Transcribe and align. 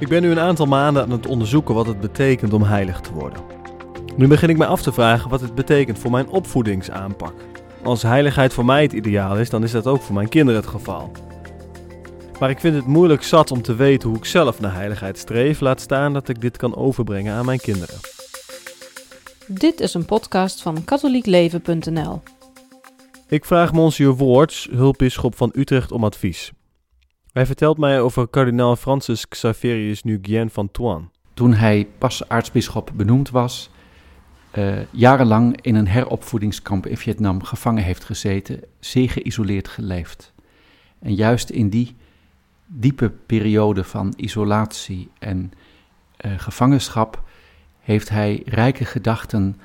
Ik 0.00 0.08
ben 0.08 0.22
nu 0.22 0.30
een 0.30 0.40
aantal 0.40 0.66
maanden 0.66 1.02
aan 1.02 1.10
het 1.10 1.26
onderzoeken 1.26 1.74
wat 1.74 1.86
het 1.86 2.00
betekent 2.00 2.52
om 2.52 2.62
heilig 2.62 3.00
te 3.00 3.12
worden. 3.12 3.42
Nu 4.16 4.26
begin 4.28 4.48
ik 4.48 4.56
mij 4.56 4.66
af 4.66 4.82
te 4.82 4.92
vragen 4.92 5.30
wat 5.30 5.40
het 5.40 5.54
betekent 5.54 5.98
voor 5.98 6.10
mijn 6.10 6.28
opvoedingsaanpak. 6.28 7.34
Als 7.82 8.02
heiligheid 8.02 8.52
voor 8.52 8.64
mij 8.64 8.82
het 8.82 8.92
ideaal 8.92 9.38
is, 9.38 9.50
dan 9.50 9.62
is 9.62 9.70
dat 9.70 9.86
ook 9.86 10.02
voor 10.02 10.14
mijn 10.14 10.28
kinderen 10.28 10.60
het 10.60 10.70
geval. 10.70 11.10
Maar 12.38 12.50
ik 12.50 12.60
vind 12.60 12.74
het 12.74 12.86
moeilijk 12.86 13.22
zat 13.22 13.50
om 13.50 13.62
te 13.62 13.74
weten 13.74 14.08
hoe 14.08 14.18
ik 14.18 14.24
zelf 14.24 14.60
naar 14.60 14.74
heiligheid 14.74 15.18
streef, 15.18 15.60
laat 15.60 15.80
staan 15.80 16.12
dat 16.12 16.28
ik 16.28 16.40
dit 16.40 16.56
kan 16.56 16.76
overbrengen 16.76 17.34
aan 17.34 17.44
mijn 17.44 17.60
kinderen. 17.60 17.98
Dit 19.46 19.80
is 19.80 19.94
een 19.94 20.04
podcast 20.04 20.62
van 20.62 20.84
katholiekleven.nl. 20.84 22.22
Ik 23.28 23.44
vraag 23.44 23.72
Monsieur 23.72 24.14
Woorts, 24.14 24.68
hulpbisschop 24.70 25.36
van 25.36 25.50
Utrecht, 25.54 25.92
om 25.92 26.04
advies. 26.04 26.52
Hij 27.32 27.46
vertelt 27.46 27.78
mij 27.78 28.00
over 28.00 28.28
kardinaal 28.28 28.76
Francis 28.76 29.28
Xaverius 29.28 30.02
Nguyen 30.02 30.50
van 30.50 30.70
Toan. 30.70 31.10
Toen 31.34 31.52
hij 31.54 31.88
pas 31.98 32.28
aartsbisschop 32.28 32.90
benoemd 32.94 33.30
was, 33.30 33.70
uh, 34.58 34.78
jarenlang 34.90 35.60
in 35.60 35.74
een 35.74 35.88
heropvoedingskamp 35.88 36.86
in 36.86 36.96
Vietnam 36.96 37.42
gevangen 37.42 37.82
heeft 37.82 38.04
gezeten, 38.04 38.60
zeer 38.80 39.10
geïsoleerd 39.10 39.68
geleefd. 39.68 40.32
En 40.98 41.14
juist 41.14 41.50
in 41.50 41.68
die 41.68 41.96
diepe 42.66 43.10
periode 43.10 43.84
van 43.84 44.12
isolatie 44.16 45.10
en 45.18 45.52
uh, 46.20 46.32
gevangenschap 46.36 47.22
heeft 47.80 48.08
hij 48.08 48.42
rijke 48.44 48.84
gedachten 48.84 49.60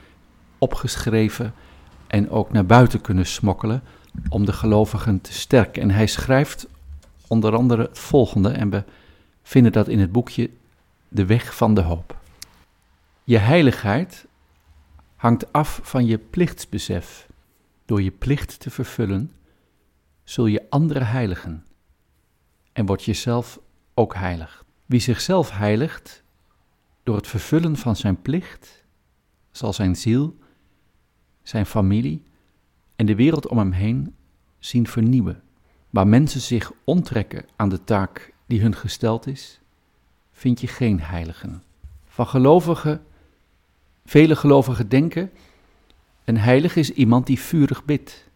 opgeschreven 0.58 1.54
en 2.08 2.30
ook 2.30 2.52
naar 2.52 2.66
buiten 2.66 3.02
kunnen 3.02 3.26
smokkelen 3.26 3.84
om 4.30 4.46
de 4.46 4.54
gelovigen 4.54 5.22
te 5.22 5.34
sterken. 5.34 5.82
En 5.82 5.92
hij 5.92 6.08
schrijft 6.08 6.68
onder 7.28 7.56
andere 7.56 7.82
het 7.82 8.00
volgende, 8.00 8.50
en 8.50 8.70
we 8.70 8.84
vinden 9.44 9.72
dat 9.72 9.88
in 9.88 10.00
het 10.00 10.12
boekje 10.12 10.50
De 11.08 11.26
Weg 11.26 11.56
van 11.56 11.74
de 11.74 11.82
Hoop. 11.82 12.18
Je 13.24 13.38
heiligheid 13.38 14.26
hangt 15.16 15.54
af 15.54 15.80
van 15.84 16.06
je 16.06 16.18
plichtsbesef. 16.18 17.28
Door 17.86 18.02
je 18.02 18.12
plicht 18.12 18.60
te 18.60 18.70
vervullen, 18.70 19.32
zul 20.24 20.46
je 20.46 20.66
anderen 20.70 21.08
heiligen 21.08 21.66
en 22.74 22.86
wordt 22.86 23.04
jezelf 23.04 23.60
ook 23.94 24.16
heilig. 24.16 24.66
Wie 24.86 25.00
zichzelf 25.00 25.52
heiligt 25.52 26.24
door 27.04 27.16
het 27.16 27.28
vervullen 27.28 27.78
van 27.78 27.96
zijn 27.96 28.22
plicht, 28.22 28.84
zal 29.52 29.74
zijn 29.74 29.96
ziel, 29.96 30.38
zijn 31.44 31.66
familie 31.66 32.24
en 32.96 33.06
de 33.06 33.16
wereld 33.16 33.48
om 33.48 33.58
hem 33.58 33.72
heen 33.72 34.16
zien 34.60 34.88
vernieuwen. 34.88 35.44
Waar 35.96 36.08
mensen 36.08 36.42
zich 36.42 36.72
onttrekken 36.84 37.46
aan 37.56 37.70
de 37.70 37.84
taak 37.84 38.34
die 38.46 38.62
hun 38.62 38.76
gesteld 38.76 39.28
is, 39.28 39.60
vind 40.32 40.62
je 40.62 40.68
geen 40.68 41.02
heiligen. 41.02 41.64
Van 42.06 42.28
gelovigen, 42.28 43.04
vele 44.06 44.36
gelovigen 44.36 44.90
denken, 44.90 45.32
een 46.24 46.38
heilige 46.38 46.80
is 46.80 46.92
iemand 46.92 47.28
die 47.28 47.40
vurig 47.40 47.86
bidt, 47.86 48.30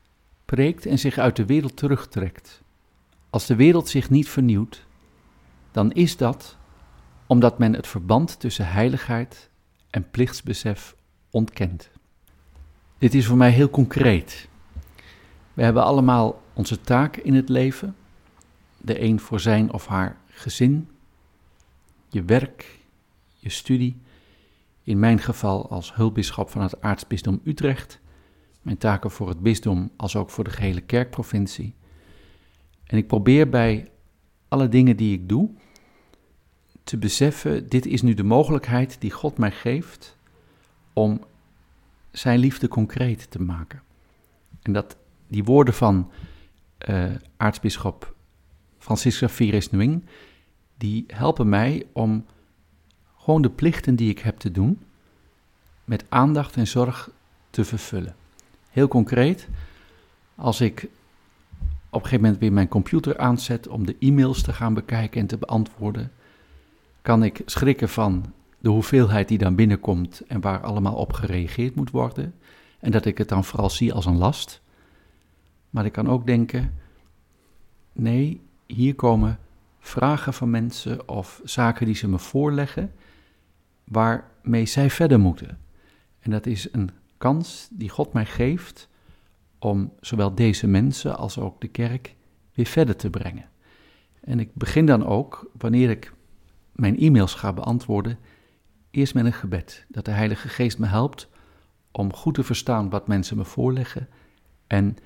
preekt 0.45 0.85
en 0.85 0.99
zich 0.99 1.17
uit 1.17 1.35
de 1.35 1.45
wereld 1.45 1.77
terugtrekt. 1.77 2.61
Als 3.29 3.45
de 3.45 3.55
wereld 3.55 3.87
zich 3.89 4.09
niet 4.09 4.29
vernieuwt, 4.29 4.85
dan 5.71 5.91
is 5.91 6.17
dat 6.17 6.57
omdat 7.25 7.57
men 7.57 7.73
het 7.73 7.87
verband 7.87 8.39
tussen 8.39 8.67
heiligheid 8.67 9.49
en 9.89 10.09
plichtsbesef 10.09 10.95
ontkent. 11.29 11.89
Dit 12.97 13.13
is 13.13 13.25
voor 13.25 13.37
mij 13.37 13.51
heel 13.51 13.69
concreet. 13.69 14.47
We 15.53 15.63
hebben 15.63 15.83
allemaal 15.83 16.41
onze 16.59 16.81
taak 16.81 17.17
in 17.17 17.33
het 17.33 17.49
leven. 17.49 17.95
De 18.77 19.01
een 19.01 19.19
voor 19.19 19.39
zijn 19.39 19.73
of 19.73 19.87
haar 19.87 20.17
gezin, 20.27 20.89
je 22.09 22.23
werk, 22.23 22.79
je 23.37 23.49
studie. 23.49 23.97
In 24.83 24.99
mijn 24.99 25.19
geval 25.19 25.69
als 25.69 25.95
hulpbisschop 25.95 26.49
van 26.49 26.61
het 26.61 26.81
aartsbisdom 26.81 27.41
Utrecht. 27.43 27.99
Mijn 28.61 28.77
taken 28.77 29.11
voor 29.11 29.29
het 29.29 29.39
bisdom 29.39 29.91
als 29.95 30.15
ook 30.15 30.29
voor 30.29 30.43
de 30.43 30.49
gehele 30.49 30.81
kerkprovincie. 30.81 31.73
En 32.83 32.97
ik 32.97 33.07
probeer 33.07 33.49
bij 33.49 33.91
alle 34.47 34.67
dingen 34.67 34.97
die 34.97 35.13
ik 35.13 35.29
doe 35.29 35.49
te 36.83 36.97
beseffen, 36.97 37.69
dit 37.69 37.85
is 37.85 38.01
nu 38.01 38.13
de 38.13 38.23
mogelijkheid 38.23 39.01
die 39.01 39.11
God 39.11 39.37
mij 39.37 39.51
geeft 39.51 40.17
om 40.93 41.23
zijn 42.11 42.39
liefde 42.39 42.67
concreet 42.67 43.31
te 43.31 43.41
maken. 43.41 43.81
En 44.61 44.73
dat 44.73 44.97
die 45.27 45.43
woorden 45.43 45.73
van 45.73 46.11
uh, 46.87 47.03
aartsbisschop 47.37 48.15
Francisca 48.77 49.25
Xavierus 49.25 49.69
Nguyen, 49.69 50.07
die 50.77 51.03
helpen 51.07 51.49
mij 51.49 51.85
om 51.91 52.25
gewoon 53.17 53.41
de 53.41 53.49
plichten 53.49 53.95
die 53.95 54.09
ik 54.09 54.19
heb 54.19 54.37
te 54.37 54.51
doen, 54.51 54.81
met 55.85 56.05
aandacht 56.09 56.55
en 56.55 56.67
zorg 56.67 57.09
te 57.49 57.65
vervullen. 57.65 58.15
Heel 58.69 58.87
concreet, 58.87 59.47
als 60.35 60.61
ik 60.61 60.83
op 61.89 62.01
een 62.01 62.01
gegeven 62.01 62.23
moment 62.23 62.41
weer 62.41 62.53
mijn 62.53 62.67
computer 62.67 63.17
aanzet 63.17 63.67
om 63.67 63.85
de 63.85 63.95
e-mails 63.99 64.41
te 64.41 64.53
gaan 64.53 64.73
bekijken 64.73 65.21
en 65.21 65.27
te 65.27 65.37
beantwoorden, 65.37 66.11
kan 67.01 67.23
ik 67.23 67.41
schrikken 67.45 67.89
van 67.89 68.33
de 68.59 68.69
hoeveelheid 68.69 69.27
die 69.27 69.37
dan 69.37 69.55
binnenkomt 69.55 70.21
en 70.27 70.41
waar 70.41 70.61
allemaal 70.61 70.95
op 70.95 71.13
gereageerd 71.13 71.75
moet 71.75 71.91
worden. 71.91 72.33
En 72.79 72.91
dat 72.91 73.05
ik 73.05 73.17
het 73.17 73.29
dan 73.29 73.43
vooral 73.43 73.69
zie 73.69 73.93
als 73.93 74.05
een 74.05 74.17
last. 74.17 74.61
Maar 75.69 75.85
ik 75.85 75.91
kan 75.91 76.07
ook 76.07 76.25
denken, 76.27 76.73
nee, 77.91 78.41
hier 78.65 78.95
komen 78.95 79.39
vragen 79.79 80.33
van 80.33 80.49
mensen 80.49 81.09
of 81.09 81.41
zaken 81.43 81.85
die 81.85 81.95
ze 81.95 82.07
me 82.07 82.19
voorleggen, 82.19 82.93
waarmee 83.83 84.65
zij 84.65 84.89
verder 84.89 85.19
moeten. 85.19 85.59
En 86.19 86.31
dat 86.31 86.45
is 86.45 86.73
een 86.73 86.89
kans 87.17 87.67
die 87.71 87.89
God 87.89 88.13
mij 88.13 88.25
geeft 88.25 88.89
om 89.59 89.93
zowel 89.99 90.35
deze 90.35 90.67
mensen 90.67 91.17
als 91.17 91.39
ook 91.39 91.61
de 91.61 91.67
kerk 91.67 92.15
weer 92.53 92.65
verder 92.65 92.95
te 92.95 93.09
brengen. 93.09 93.49
En 94.21 94.39
ik 94.39 94.53
begin 94.53 94.85
dan 94.85 95.05
ook, 95.05 95.51
wanneer 95.57 95.89
ik 95.89 96.13
mijn 96.71 96.97
e-mails 96.97 97.33
ga 97.33 97.53
beantwoorden, 97.53 98.19
eerst 98.91 99.13
met 99.13 99.25
een 99.25 99.33
gebed. 99.33 99.85
Dat 99.87 100.05
de 100.05 100.11
Heilige 100.11 100.49
Geest 100.49 100.79
me 100.79 100.85
helpt 100.85 101.29
om 101.91 102.13
goed 102.13 102.33
te 102.33 102.43
verstaan 102.43 102.89
wat 102.89 103.07
mensen 103.07 103.37
me 103.37 103.45
voorleggen 103.45 104.07
en 104.67 104.97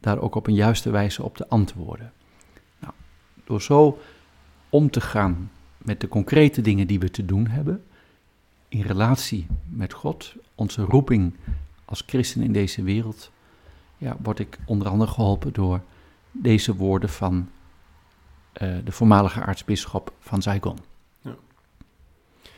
daar 0.00 0.18
ook 0.18 0.34
op 0.34 0.46
een 0.46 0.54
juiste 0.54 0.90
wijze 0.90 1.22
op 1.22 1.36
te 1.36 1.48
antwoorden. 1.48 2.12
Nou, 2.78 2.92
door 3.44 3.62
zo 3.62 3.98
om 4.68 4.90
te 4.90 5.00
gaan 5.00 5.50
met 5.78 6.00
de 6.00 6.08
concrete 6.08 6.60
dingen 6.60 6.86
die 6.86 6.98
we 6.98 7.10
te 7.10 7.24
doen 7.24 7.46
hebben, 7.46 7.84
in 8.68 8.82
relatie 8.82 9.46
met 9.68 9.92
God, 9.92 10.34
onze 10.54 10.82
roeping 10.82 11.34
als 11.84 12.02
christen 12.06 12.42
in 12.42 12.52
deze 12.52 12.82
wereld, 12.82 13.30
ja, 13.98 14.16
word 14.22 14.38
ik 14.38 14.58
onder 14.66 14.88
andere 14.88 15.10
geholpen 15.10 15.52
door 15.52 15.80
deze 16.32 16.76
woorden 16.76 17.08
van 17.08 17.50
uh, 18.62 18.76
de 18.84 18.92
voormalige 18.92 19.42
aartsbisschop 19.42 20.12
van 20.20 20.42
Saigon. 20.42 20.78
Ja. 21.20 21.36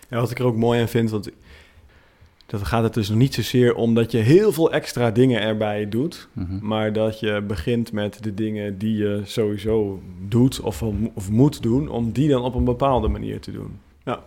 ja. 0.09 0.21
wat 0.21 0.31
ik 0.31 0.39
er 0.39 0.45
ook 0.45 0.57
mooi 0.57 0.81
aan 0.81 0.89
vind, 0.89 1.11
want 1.11 1.31
dat 2.53 2.67
gaat 2.67 2.83
het 2.83 2.95
dus 2.95 3.09
nog 3.09 3.19
niet 3.19 3.35
zozeer 3.35 3.75
om 3.75 3.95
dat 3.95 4.11
je 4.11 4.19
heel 4.19 4.53
veel 4.53 4.73
extra 4.73 5.11
dingen 5.11 5.41
erbij 5.41 5.89
doet, 5.89 6.29
mm 6.33 6.47
-hmm. 6.47 6.59
maar 6.63 6.93
dat 6.93 7.21
je 7.21 7.43
begint 7.47 7.93
met 7.93 8.23
de 8.23 8.35
dingen 8.35 8.79
die 8.79 8.97
je 8.97 9.21
sowieso 9.25 10.03
doet 10.29 10.61
of, 10.61 10.83
of 11.15 11.31
moet 11.31 11.63
doen, 11.63 11.89
om 11.89 12.13
die 12.13 12.29
dan 12.29 12.43
op 12.43 12.55
een 12.55 12.65
bepaalde 12.65 13.09
manier 13.09 13.41
te 13.41 13.53
doen. 13.53 13.79
Ja, 14.05 14.23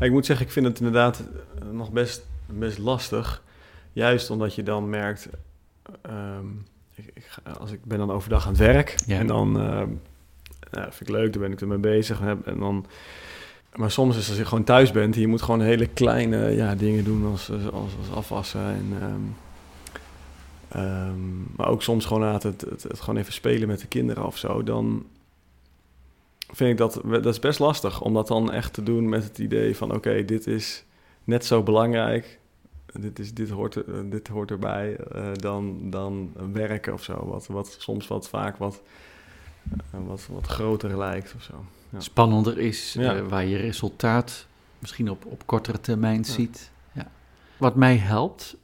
ik 0.00 0.10
moet 0.10 0.26
zeggen, 0.26 0.46
ik 0.46 0.52
vind 0.52 0.66
het 0.66 0.78
inderdaad 0.78 1.28
nog 1.70 1.92
best, 1.92 2.26
best 2.46 2.78
lastig, 2.78 3.42
juist 3.92 4.30
omdat 4.30 4.54
je 4.54 4.62
dan 4.62 4.90
merkt, 4.90 5.28
um, 6.10 6.64
ik, 6.94 7.10
ik, 7.14 7.28
als 7.58 7.72
ik 7.72 7.84
ben 7.84 7.98
dan 7.98 8.10
overdag 8.10 8.42
aan 8.42 8.52
het 8.52 8.60
werk 8.60 8.94
ja. 9.06 9.18
en 9.18 9.26
dan 9.26 9.56
uh, 9.56 9.82
ja, 10.70 10.82
vind 10.82 11.00
ik 11.00 11.08
leuk, 11.08 11.32
dan 11.32 11.42
ben 11.42 11.52
ik 11.52 11.60
ermee 11.60 11.78
bezig 11.78 12.20
en 12.20 12.58
dan 12.58 12.86
maar 13.74 13.90
soms 13.90 14.16
is 14.16 14.28
als 14.28 14.38
je 14.38 14.44
gewoon 14.44 14.64
thuis 14.64 14.90
bent, 14.90 15.14
je 15.14 15.26
moet 15.26 15.42
gewoon 15.42 15.60
hele 15.60 15.86
kleine 15.86 16.54
ja, 16.54 16.74
dingen 16.74 17.04
doen 17.04 17.26
als, 17.26 17.50
als, 17.50 17.96
als 17.98 18.10
afwassen. 18.14 18.60
En, 18.60 18.92
um, 19.02 19.36
um, 20.82 21.46
maar 21.56 21.68
ook 21.68 21.82
soms 21.82 22.04
gewoon 22.04 22.22
het, 22.22 22.42
het, 22.42 22.60
het, 22.82 23.00
gewoon 23.00 23.20
even 23.20 23.32
spelen 23.32 23.68
met 23.68 23.80
de 23.80 23.86
kinderen 23.86 24.26
of 24.26 24.38
zo. 24.38 24.62
Dan 24.62 25.06
vind 26.50 26.70
ik 26.70 26.76
dat, 26.76 27.00
dat 27.04 27.26
is 27.26 27.38
best 27.38 27.58
lastig 27.58 28.00
om 28.00 28.14
dat 28.14 28.28
dan 28.28 28.52
echt 28.52 28.72
te 28.72 28.82
doen 28.82 29.08
met 29.08 29.24
het 29.24 29.38
idee 29.38 29.76
van 29.76 29.94
oké, 29.94 30.24
dit 30.24 30.46
is 30.46 30.84
net 31.24 31.44
zo 31.44 31.62
belangrijk. 31.62 32.40
Dit, 33.00 33.18
is, 33.18 33.34
dit, 33.34 33.50
hoort, 33.50 33.74
er, 33.74 34.10
dit 34.10 34.28
hoort 34.28 34.50
erbij 34.50 34.96
uh, 35.14 35.28
dan, 35.32 35.90
dan 35.90 36.32
werken 36.52 36.92
of 36.92 37.02
zo. 37.02 37.26
Wat, 37.26 37.46
wat 37.46 37.76
soms 37.78 38.06
wat 38.08 38.28
vaak 38.28 38.56
wat, 38.56 38.82
uh, 39.94 40.00
wat, 40.06 40.26
wat 40.30 40.46
groter 40.46 40.98
lijkt 40.98 41.34
of 41.36 41.42
zo 41.42 41.64
ja. 41.92 42.00
spannender 42.00 42.58
is, 42.58 42.92
ja. 42.92 43.16
uh, 43.16 43.28
waar 43.28 43.44
je 43.44 43.56
resultaat 43.56 44.46
misschien 44.78 45.10
op, 45.10 45.24
op 45.26 45.46
kortere 45.46 45.80
termijn 45.80 46.24
ziet. 46.24 46.70
Ja. 46.92 47.10
Wat 47.56 47.76
mij 47.76 47.96
helpt, 47.96 48.56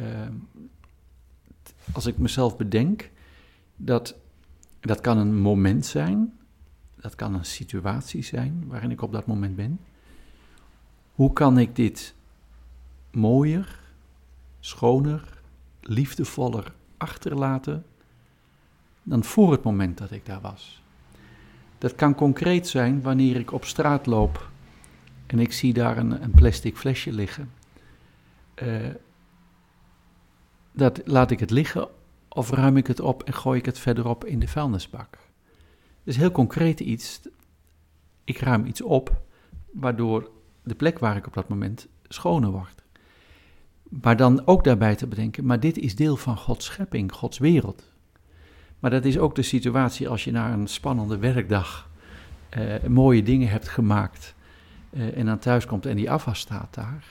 uh, 0.00 0.06
als 1.92 2.06
ik 2.06 2.18
mezelf 2.18 2.56
bedenk, 2.56 3.10
dat, 3.76 4.14
dat 4.80 5.00
kan 5.00 5.18
een 5.18 5.40
moment 5.40 5.86
zijn, 5.86 6.32
Dat 7.00 7.14
kan 7.14 7.34
een 7.34 7.44
situatie 7.44 8.22
zijn 8.22 8.64
waarin 8.66 8.90
ik 8.90 9.02
op 9.02 9.12
dat 9.12 9.26
moment 9.26 9.56
ben. 9.56 9.80
Hoe 11.14 11.32
kan 11.32 11.58
ik 11.58 11.76
dit 11.76 12.14
mooier, 13.10 13.80
schoner, 14.60 15.42
liefdevoller 15.80 16.72
achterlaten 16.96 17.84
dan 19.02 19.24
voor 19.24 19.52
het 19.52 19.62
moment 19.62 19.98
dat 19.98 20.10
ik 20.10 20.26
daar 20.26 20.40
was? 20.40 20.79
Dat 21.80 21.94
kan 21.94 22.14
concreet 22.14 22.68
zijn 22.68 23.02
wanneer 23.02 23.36
ik 23.36 23.52
op 23.52 23.64
straat 23.64 24.06
loop 24.06 24.50
en 25.26 25.38
ik 25.38 25.52
zie 25.52 25.72
daar 25.72 25.96
een, 25.96 26.22
een 26.22 26.30
plastic 26.30 26.76
flesje 26.76 27.12
liggen. 27.12 27.50
Uh, 28.62 28.86
dat 30.72 31.00
laat 31.04 31.30
ik 31.30 31.40
het 31.40 31.50
liggen 31.50 31.88
of 32.28 32.50
ruim 32.50 32.76
ik 32.76 32.86
het 32.86 33.00
op 33.00 33.22
en 33.22 33.32
gooi 33.32 33.58
ik 33.58 33.64
het 33.64 33.78
verderop 33.78 34.24
in 34.24 34.38
de 34.38 34.48
vuilnisbak. 34.48 35.18
Dus 36.04 36.16
heel 36.16 36.30
concreet 36.30 36.80
iets. 36.80 37.20
Ik 38.24 38.38
ruim 38.38 38.64
iets 38.66 38.82
op, 38.82 39.22
waardoor 39.72 40.30
de 40.62 40.74
plek 40.74 40.98
waar 40.98 41.16
ik 41.16 41.26
op 41.26 41.34
dat 41.34 41.48
moment 41.48 41.88
schoner 42.08 42.50
wordt. 42.50 42.82
Maar 43.82 44.16
dan 44.16 44.46
ook 44.46 44.64
daarbij 44.64 44.96
te 44.96 45.06
bedenken, 45.06 45.44
maar 45.44 45.60
dit 45.60 45.78
is 45.78 45.96
deel 45.96 46.16
van 46.16 46.36
Gods 46.36 46.64
schepping, 46.64 47.12
Gods 47.12 47.38
wereld. 47.38 47.92
Maar 48.80 48.90
dat 48.90 49.04
is 49.04 49.18
ook 49.18 49.34
de 49.34 49.42
situatie 49.42 50.08
als 50.08 50.24
je 50.24 50.30
na 50.30 50.52
een 50.52 50.66
spannende 50.66 51.18
werkdag 51.18 51.88
uh, 52.58 52.88
mooie 52.88 53.22
dingen 53.22 53.48
hebt 53.48 53.68
gemaakt 53.68 54.34
uh, 54.90 55.16
en 55.16 55.26
dan 55.26 55.38
thuis 55.38 55.66
komt 55.66 55.86
en 55.86 55.96
die 55.96 56.10
afwas 56.10 56.38
staat 56.38 56.74
daar. 56.74 57.04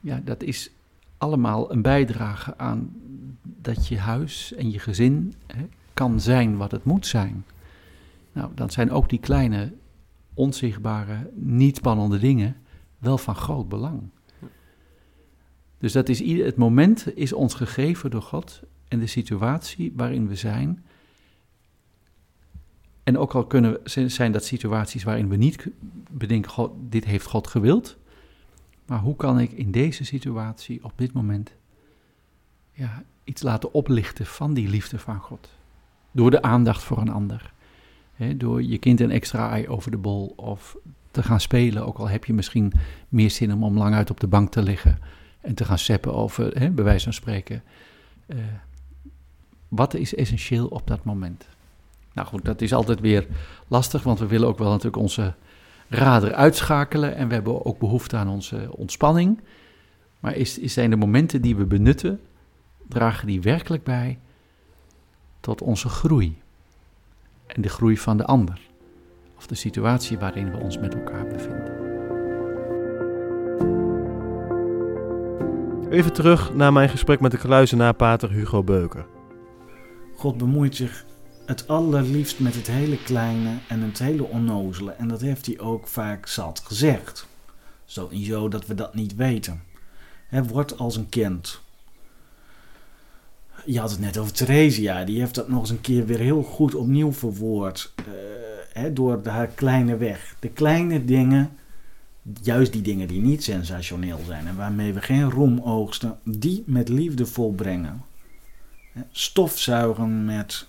Ja, 0.00 0.20
dat 0.24 0.42
is 0.42 0.70
allemaal 1.18 1.72
een 1.72 1.82
bijdrage 1.82 2.58
aan 2.58 2.94
dat 3.42 3.88
je 3.88 3.98
huis 3.98 4.54
en 4.54 4.70
je 4.70 4.78
gezin 4.78 5.34
hè, 5.46 5.66
kan 5.94 6.20
zijn 6.20 6.56
wat 6.56 6.70
het 6.70 6.84
moet 6.84 7.06
zijn. 7.06 7.44
Nou, 8.32 8.50
dan 8.54 8.70
zijn 8.70 8.90
ook 8.90 9.08
die 9.08 9.18
kleine, 9.18 9.72
onzichtbare, 10.34 11.30
niet 11.34 11.76
spannende 11.76 12.18
dingen 12.18 12.56
wel 12.98 13.18
van 13.18 13.34
groot 13.34 13.68
belang. 13.68 14.02
Dus 15.78 15.92
dat 15.92 16.08
is 16.08 16.20
ieder, 16.20 16.46
het 16.46 16.56
moment 16.56 17.16
is 17.16 17.32
ons 17.32 17.54
gegeven 17.54 18.10
door 18.10 18.22
God 18.22 18.62
en 18.88 18.98
de 18.98 19.06
situatie 19.06 19.92
waarin 19.96 20.28
we 20.28 20.36
zijn. 20.36 20.84
En 23.02 23.18
ook 23.18 23.34
al 23.34 23.46
kunnen, 23.46 23.80
zijn 24.06 24.32
dat 24.32 24.44
situaties 24.44 25.04
waarin 25.04 25.28
we 25.28 25.36
niet 25.36 25.68
bedenken, 26.10 26.50
God, 26.50 26.72
dit 26.78 27.04
heeft 27.04 27.26
God 27.26 27.46
gewild. 27.46 27.96
Maar 28.86 28.98
hoe 28.98 29.16
kan 29.16 29.40
ik 29.40 29.52
in 29.52 29.70
deze 29.70 30.04
situatie, 30.04 30.84
op 30.84 30.92
dit 30.96 31.12
moment, 31.12 31.52
ja, 32.72 33.02
iets 33.24 33.42
laten 33.42 33.72
oplichten 33.72 34.26
van 34.26 34.54
die 34.54 34.68
liefde 34.68 34.98
van 34.98 35.18
God? 35.18 35.48
Door 36.12 36.30
de 36.30 36.42
aandacht 36.42 36.82
voor 36.82 36.98
een 36.98 37.12
ander. 37.12 37.52
door 38.36 38.62
je 38.62 38.78
kind 38.78 39.00
een 39.00 39.10
extra 39.10 39.50
ei 39.50 39.68
over 39.68 39.90
de 39.90 39.96
bol 39.96 40.32
of 40.36 40.76
te 41.10 41.22
gaan 41.22 41.40
spelen, 41.40 41.86
ook 41.86 41.98
al 41.98 42.08
heb 42.08 42.24
je 42.24 42.32
misschien 42.32 42.72
meer 43.08 43.30
zin 43.30 43.52
om, 43.52 43.64
om 43.64 43.78
lang 43.78 43.94
uit 43.94 44.10
op 44.10 44.20
de 44.20 44.26
bank 44.26 44.50
te 44.50 44.62
liggen 44.62 44.98
en 45.40 45.54
te 45.54 45.64
gaan 45.64 45.78
seppen 45.78 46.14
over, 46.14 46.58
he, 46.58 46.70
bij 46.70 46.84
wijze 46.84 47.04
van 47.04 47.12
spreken. 47.12 47.62
Uh, 48.26 48.38
wat 49.68 49.94
is 49.94 50.14
essentieel 50.14 50.66
op 50.66 50.86
dat 50.86 51.04
moment? 51.04 51.46
Nou 52.12 52.28
goed, 52.28 52.44
dat 52.44 52.60
is 52.60 52.72
altijd 52.72 53.00
weer 53.00 53.26
lastig, 53.68 54.02
want 54.02 54.18
we 54.18 54.26
willen 54.26 54.48
ook 54.48 54.58
wel 54.58 54.70
natuurlijk 54.70 55.02
onze 55.02 55.34
rader 55.88 56.34
uitschakelen 56.34 57.16
en 57.16 57.28
we 57.28 57.34
hebben 57.34 57.64
ook 57.64 57.78
behoefte 57.78 58.16
aan 58.16 58.28
onze 58.28 58.68
ontspanning. 58.70 59.40
Maar 60.20 60.36
is, 60.36 60.54
zijn 60.62 60.90
de 60.90 60.96
momenten 60.96 61.42
die 61.42 61.56
we 61.56 61.64
benutten, 61.64 62.20
dragen 62.88 63.26
die 63.26 63.40
werkelijk 63.40 63.84
bij 63.84 64.18
tot 65.40 65.62
onze 65.62 65.88
groei 65.88 66.38
en 67.46 67.62
de 67.62 67.68
groei 67.68 67.98
van 67.98 68.16
de 68.16 68.24
ander 68.24 68.60
of 69.36 69.46
de 69.46 69.54
situatie 69.54 70.18
waarin 70.18 70.50
we 70.50 70.56
ons 70.56 70.78
met 70.78 70.94
elkaar 70.94 71.26
bevinden. 71.26 71.84
Even 75.90 76.12
terug 76.12 76.54
naar 76.54 76.72
mijn 76.72 76.88
gesprek 76.88 77.20
met 77.20 77.30
de 77.30 77.38
kluizenaar 77.38 77.94
pater 77.94 78.30
Hugo 78.30 78.62
Beuker. 78.62 79.06
God 80.16 80.38
bemoeit 80.38 80.76
zich 80.76 81.04
het 81.46 81.68
allerliefst 81.68 82.38
met 82.38 82.54
het 82.54 82.66
hele 82.66 83.02
kleine 83.02 83.50
en 83.68 83.80
het 83.80 83.98
hele 83.98 84.22
onnozele. 84.24 84.90
En 84.90 85.08
dat 85.08 85.20
heeft 85.20 85.46
hij 85.46 85.58
ook 85.58 85.86
vaak 85.86 86.26
zat 86.26 86.62
gezegd. 86.64 87.26
Zo 87.84 88.06
in 88.06 88.24
zo 88.24 88.48
dat 88.48 88.66
we 88.66 88.74
dat 88.74 88.94
niet 88.94 89.14
weten. 89.14 89.62
Hij 90.28 90.44
wordt 90.44 90.78
als 90.78 90.96
een 90.96 91.08
kind. 91.08 91.60
Je 93.64 93.80
had 93.80 93.90
het 93.90 94.00
net 94.00 94.18
over 94.18 94.32
Theresia. 94.32 95.04
Die 95.04 95.18
heeft 95.20 95.34
dat 95.34 95.48
nog 95.48 95.60
eens 95.60 95.70
een 95.70 95.80
keer 95.80 96.06
weer 96.06 96.18
heel 96.18 96.42
goed 96.42 96.74
opnieuw 96.74 97.12
verwoord. 97.12 97.92
Uh, 98.76 98.84
door 98.92 99.20
haar 99.24 99.46
kleine 99.46 99.96
weg. 99.96 100.36
De 100.40 100.48
kleine 100.48 101.04
dingen, 101.04 101.50
juist 102.42 102.72
die 102.72 102.82
dingen 102.82 103.08
die 103.08 103.20
niet 103.20 103.44
sensationeel 103.44 104.20
zijn 104.26 104.46
en 104.46 104.56
waarmee 104.56 104.92
we 104.92 105.00
geen 105.00 105.30
roem 105.30 105.60
oogsten, 105.60 106.18
die 106.24 106.62
met 106.66 106.88
liefde 106.88 107.26
volbrengen. 107.26 108.02
Stofzuigen 109.10 110.24
met 110.24 110.66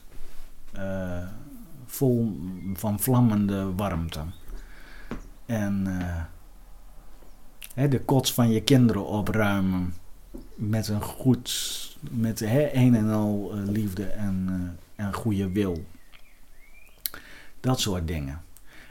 uh, 0.76 1.28
vol 1.86 2.40
van 2.74 3.00
vlammende 3.00 3.74
warmte. 3.76 4.20
En 5.46 5.88
hè, 7.74 7.88
de 7.88 8.02
kots 8.02 8.34
van 8.34 8.50
je 8.50 8.62
kinderen 8.62 9.06
opruimen 9.06 9.94
met 10.56 10.88
een 10.88 11.02
goed, 11.02 11.98
met 12.12 12.40
hè, 12.40 12.74
een 12.74 12.96
en 12.96 13.10
al 13.10 13.52
uh, 13.54 13.68
liefde 13.68 14.06
en, 14.06 14.78
en 14.96 15.14
goede 15.14 15.52
wil. 15.52 15.86
Dat 17.60 17.80
soort 17.80 18.08
dingen. 18.08 18.42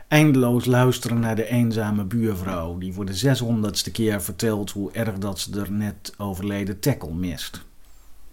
Eindeloos 0.08 0.64
luisteren 0.64 1.20
naar 1.20 1.36
de 1.36 1.46
eenzame 1.46 2.04
buurvrouw 2.04 2.78
die 2.78 2.92
voor 2.92 3.04
de 3.04 3.14
zeshonderdste 3.14 3.90
keer 3.90 4.22
vertelt 4.22 4.70
hoe 4.70 4.92
erg 4.92 5.18
dat 5.18 5.38
ze 5.38 5.60
er 5.60 5.72
net 5.72 6.14
overleden 6.18 6.80
tackle 6.80 7.14
mist. 7.14 7.64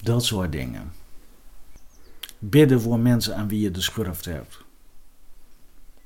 Dat 0.03 0.25
soort 0.25 0.51
dingen. 0.51 0.91
Bidden 2.39 2.81
voor 2.81 3.00
mensen 3.00 3.35
aan 3.35 3.47
wie 3.47 3.59
je 3.59 3.71
de 3.71 3.81
schurft 3.81 4.25
hebt. 4.25 4.57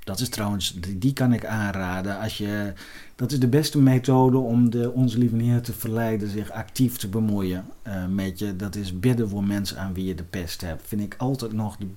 Dat 0.03 0.19
is 0.19 0.29
trouwens, 0.29 0.79
die 0.89 1.13
kan 1.13 1.33
ik 1.33 1.45
aanraden. 1.45 2.19
Als 2.19 2.38
je, 2.38 2.73
dat 3.15 3.31
is 3.31 3.39
de 3.39 3.47
beste 3.47 3.79
methode 3.79 4.38
om 4.38 4.69
de, 4.69 4.91
onze 4.91 5.17
lieve 5.17 5.35
Heer 5.35 5.61
te 5.61 5.73
verleiden 5.73 6.29
zich 6.29 6.51
actief 6.51 6.97
te 6.97 7.07
bemoeien 7.07 7.65
uh, 7.88 8.05
met 8.05 8.39
je. 8.39 8.55
Dat 8.55 8.75
is 8.75 8.99
bidden 8.99 9.29
voor 9.29 9.44
mensen 9.44 9.77
aan 9.77 9.94
wie 9.94 10.05
je 10.05 10.15
de 10.15 10.23
pest 10.23 10.61
hebt. 10.61 10.88
Vind 10.88 11.01
ik 11.01 11.15
altijd 11.17 11.53
nog 11.53 11.77
de 11.77 11.88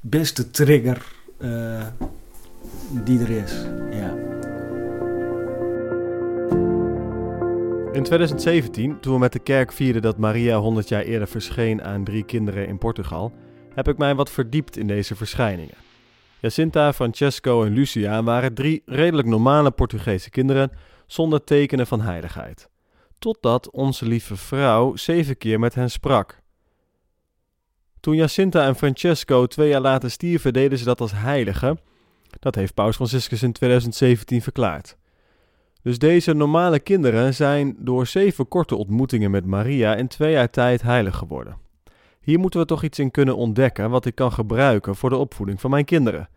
beste 0.00 0.50
trigger 0.50 1.06
uh, 1.38 1.86
die 3.04 3.18
er 3.18 3.30
is. 3.30 3.52
Ja. 3.90 4.33
In 7.94 8.02
2017, 8.02 9.00
toen 9.00 9.12
we 9.12 9.18
met 9.18 9.32
de 9.32 9.38
kerk 9.38 9.72
vierden 9.72 10.02
dat 10.02 10.18
Maria 10.18 10.58
100 10.58 10.88
jaar 10.88 11.02
eerder 11.02 11.28
verscheen 11.28 11.82
aan 11.82 12.04
drie 12.04 12.24
kinderen 12.24 12.66
in 12.66 12.78
Portugal, 12.78 13.32
heb 13.74 13.88
ik 13.88 13.98
mij 13.98 14.14
wat 14.14 14.30
verdiept 14.30 14.76
in 14.76 14.86
deze 14.86 15.16
verschijningen. 15.16 15.74
Jacinta, 16.40 16.92
Francesco 16.92 17.64
en 17.64 17.72
Lucia 17.72 18.22
waren 18.22 18.54
drie 18.54 18.82
redelijk 18.86 19.28
normale 19.28 19.70
Portugese 19.70 20.30
kinderen 20.30 20.70
zonder 21.06 21.44
tekenen 21.44 21.86
van 21.86 22.00
heiligheid. 22.00 22.68
Totdat 23.18 23.70
onze 23.70 24.06
lieve 24.06 24.36
vrouw 24.36 24.96
zeven 24.96 25.38
keer 25.38 25.58
met 25.58 25.74
hen 25.74 25.90
sprak. 25.90 26.40
Toen 28.00 28.16
Jacinta 28.16 28.66
en 28.66 28.76
Francesco 28.76 29.46
twee 29.46 29.68
jaar 29.68 29.80
later 29.80 30.10
stierven, 30.10 30.52
deden 30.52 30.78
ze 30.78 30.84
dat 30.84 31.00
als 31.00 31.12
heiligen. 31.12 31.80
Dat 32.40 32.54
heeft 32.54 32.74
Paus 32.74 32.96
Franciscus 32.96 33.42
in 33.42 33.52
2017 33.52 34.42
verklaard. 34.42 34.96
Dus 35.84 35.98
deze 35.98 36.32
normale 36.32 36.78
kinderen 36.78 37.34
zijn 37.34 37.76
door 37.78 38.06
zeven 38.06 38.48
korte 38.48 38.76
ontmoetingen 38.76 39.30
met 39.30 39.46
Maria 39.46 39.94
in 39.94 40.08
twee 40.08 40.32
jaar 40.32 40.50
tijd 40.50 40.82
heilig 40.82 41.16
geworden. 41.16 41.56
Hier 42.20 42.38
moeten 42.38 42.60
we 42.60 42.66
toch 42.66 42.82
iets 42.82 42.98
in 42.98 43.10
kunnen 43.10 43.36
ontdekken 43.36 43.90
wat 43.90 44.06
ik 44.06 44.14
kan 44.14 44.32
gebruiken 44.32 44.96
voor 44.96 45.10
de 45.10 45.16
opvoeding 45.16 45.60
van 45.60 45.70
mijn 45.70 45.84
kinderen. 45.84 46.28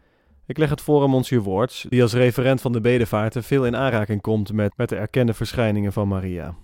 Ik 0.45 0.57
leg 0.57 0.69
het 0.69 0.81
voor 0.81 1.03
aan 1.03 1.09
Monsieur 1.09 1.41
Woorts, 1.41 1.85
die 1.89 2.01
als 2.01 2.13
referent 2.13 2.61
van 2.61 2.71
de 2.71 2.81
bedevaarten 2.81 3.43
veel 3.43 3.65
in 3.65 3.75
aanraking 3.75 4.21
komt 4.21 4.53
met, 4.53 4.73
met 4.77 4.89
de 4.89 4.95
erkende 4.95 5.33
verschijningen 5.33 5.93
van 5.93 6.07
Maria. 6.07 6.55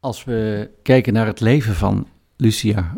Als 0.00 0.24
we 0.24 0.70
kijken 0.82 1.12
naar 1.12 1.26
het 1.26 1.40
leven 1.40 1.74
van 1.74 2.08
Lucia, 2.36 2.96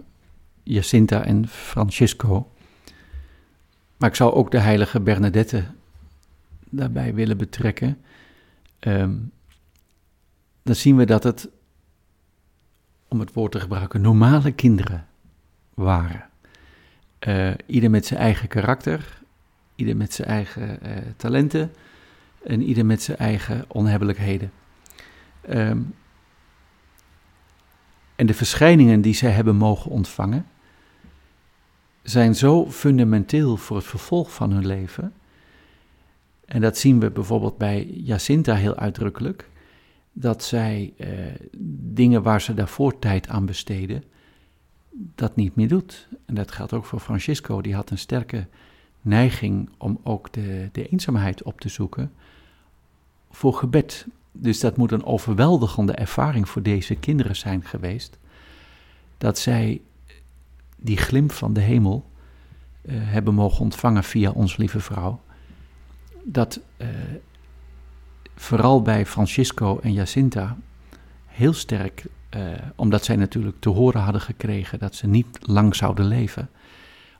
Jacinta 0.63 1.25
en 1.25 1.49
Francisco, 1.49 2.51
maar 3.97 4.09
ik 4.09 4.17
zou 4.17 4.33
ook 4.33 4.51
de 4.51 4.59
heilige 4.59 5.01
Bernadette 5.01 5.65
daarbij 6.71 7.15
willen 7.15 7.37
betrekken, 7.37 7.99
um, 8.81 9.33
dan 10.63 10.75
zien 10.75 10.97
we 10.97 11.05
dat 11.05 11.23
het, 11.23 11.49
om 13.09 13.21
het 13.21 13.33
woord 13.33 13.53
te 13.53 13.61
gebruiken, 13.61 14.01
normale 14.01 14.53
kinderen 14.53 15.07
waren. 15.75 16.29
Uh, 17.21 17.51
ieder 17.67 17.91
met 17.91 18.07
zijn 18.07 18.21
eigen 18.21 18.49
karakter, 18.49 19.23
ieder 19.75 19.97
met 19.97 20.13
zijn 20.13 20.29
eigen 20.29 20.79
uh, 20.83 20.97
talenten 21.17 21.73
en 22.45 22.63
ieder 22.63 22.87
met 22.87 23.03
zijn 23.03 23.19
eigen 23.19 23.65
onhebbelijkheden. 23.69 24.53
Um, 25.49 25.95
en 28.17 28.27
de 28.27 28.35
verschijningen 28.35 29.01
die 29.01 29.15
zij 29.15 29.31
hebben 29.31 29.57
mogen 29.57 29.91
ontvangen, 29.91 30.47
zijn 32.03 32.35
zo 32.35 32.71
fundamenteel 32.71 33.57
voor 33.57 33.77
het 33.77 33.87
vervolg 33.87 34.35
van 34.35 34.51
hun 34.51 34.67
leven. 34.67 35.13
En 36.47 36.61
dat 36.61 36.79
zien 36.79 37.01
we 37.01 37.11
bijvoorbeeld 37.11 37.59
bij 37.59 37.85
Jacinta 37.85 38.55
heel 38.55 38.77
uitdrukkelijk. 38.77 39.51
Dat 40.13 40.45
zij 40.45 40.93
eh, 40.97 41.09
dingen 41.79 42.23
waar 42.23 42.41
ze 42.41 42.55
daarvoor 42.55 42.99
tijd 42.99 43.29
aan 43.29 43.47
besteden, 43.47 44.05
dat 45.15 45.37
niet 45.37 45.55
meer 45.55 45.69
doet. 45.69 46.09
En 46.27 46.35
dat 46.35 46.51
geldt 46.51 46.73
ook 46.73 46.85
voor 46.85 47.01
Francisco. 47.01 47.61
Die 47.61 47.75
had 47.75 47.91
een 47.91 47.99
sterke 47.99 48.47
neiging 49.01 49.71
om 49.79 50.01
ook 50.03 50.33
de, 50.33 50.69
de 50.73 50.89
eenzaamheid 50.89 51.43
op 51.43 51.61
te 51.61 51.69
zoeken 51.69 52.13
voor 53.31 53.55
gebed. 53.55 54.07
Dus 54.33 54.61
dat 54.61 54.77
moet 54.77 54.93
een 54.93 55.05
overweldigende 55.05 55.93
ervaring 55.93 56.49
voor 56.49 56.63
deze 56.63 56.95
kinderen 56.95 57.37
zijn 57.37 57.65
geweest. 57.65 58.19
Dat 59.19 59.39
zij 59.39 59.81
die 60.77 60.97
glimp 60.97 61.33
van 61.33 61.53
de 61.53 61.61
hemel 61.61 62.11
uh, 62.83 62.95
hebben 62.99 63.35
mogen 63.35 63.61
ontvangen 63.61 64.05
via 64.05 64.31
ons 64.31 64.57
lieve 64.57 64.81
vrouw. 64.81 65.21
Dat 66.29 66.61
uh, 66.77 66.89
vooral 68.35 68.83
bij 68.83 69.07
Francisco 69.07 69.79
en 69.83 69.93
Jacinta 69.93 70.57
heel 71.27 71.53
sterk, 71.53 72.05
uh, 72.37 72.41
omdat 72.77 73.05
zij 73.05 73.17
natuurlijk 73.17 73.57
te 73.61 73.69
horen 73.69 74.01
hadden 74.01 74.21
gekregen 74.21 74.79
dat 74.79 74.95
ze 74.95 75.07
niet 75.07 75.39
lang 75.41 75.75
zouden 75.77 76.07
leven 76.07 76.51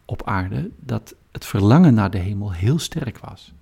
op 0.05 0.23
aarde, 0.25 0.71
dat 0.81 1.15
het 1.33 1.45
verlangen 1.45 1.95
naar 1.95 2.11
de 2.11 2.19
hemel 2.19 2.53
heel 2.53 2.79
sterk 2.79 3.19
was. 3.19 3.53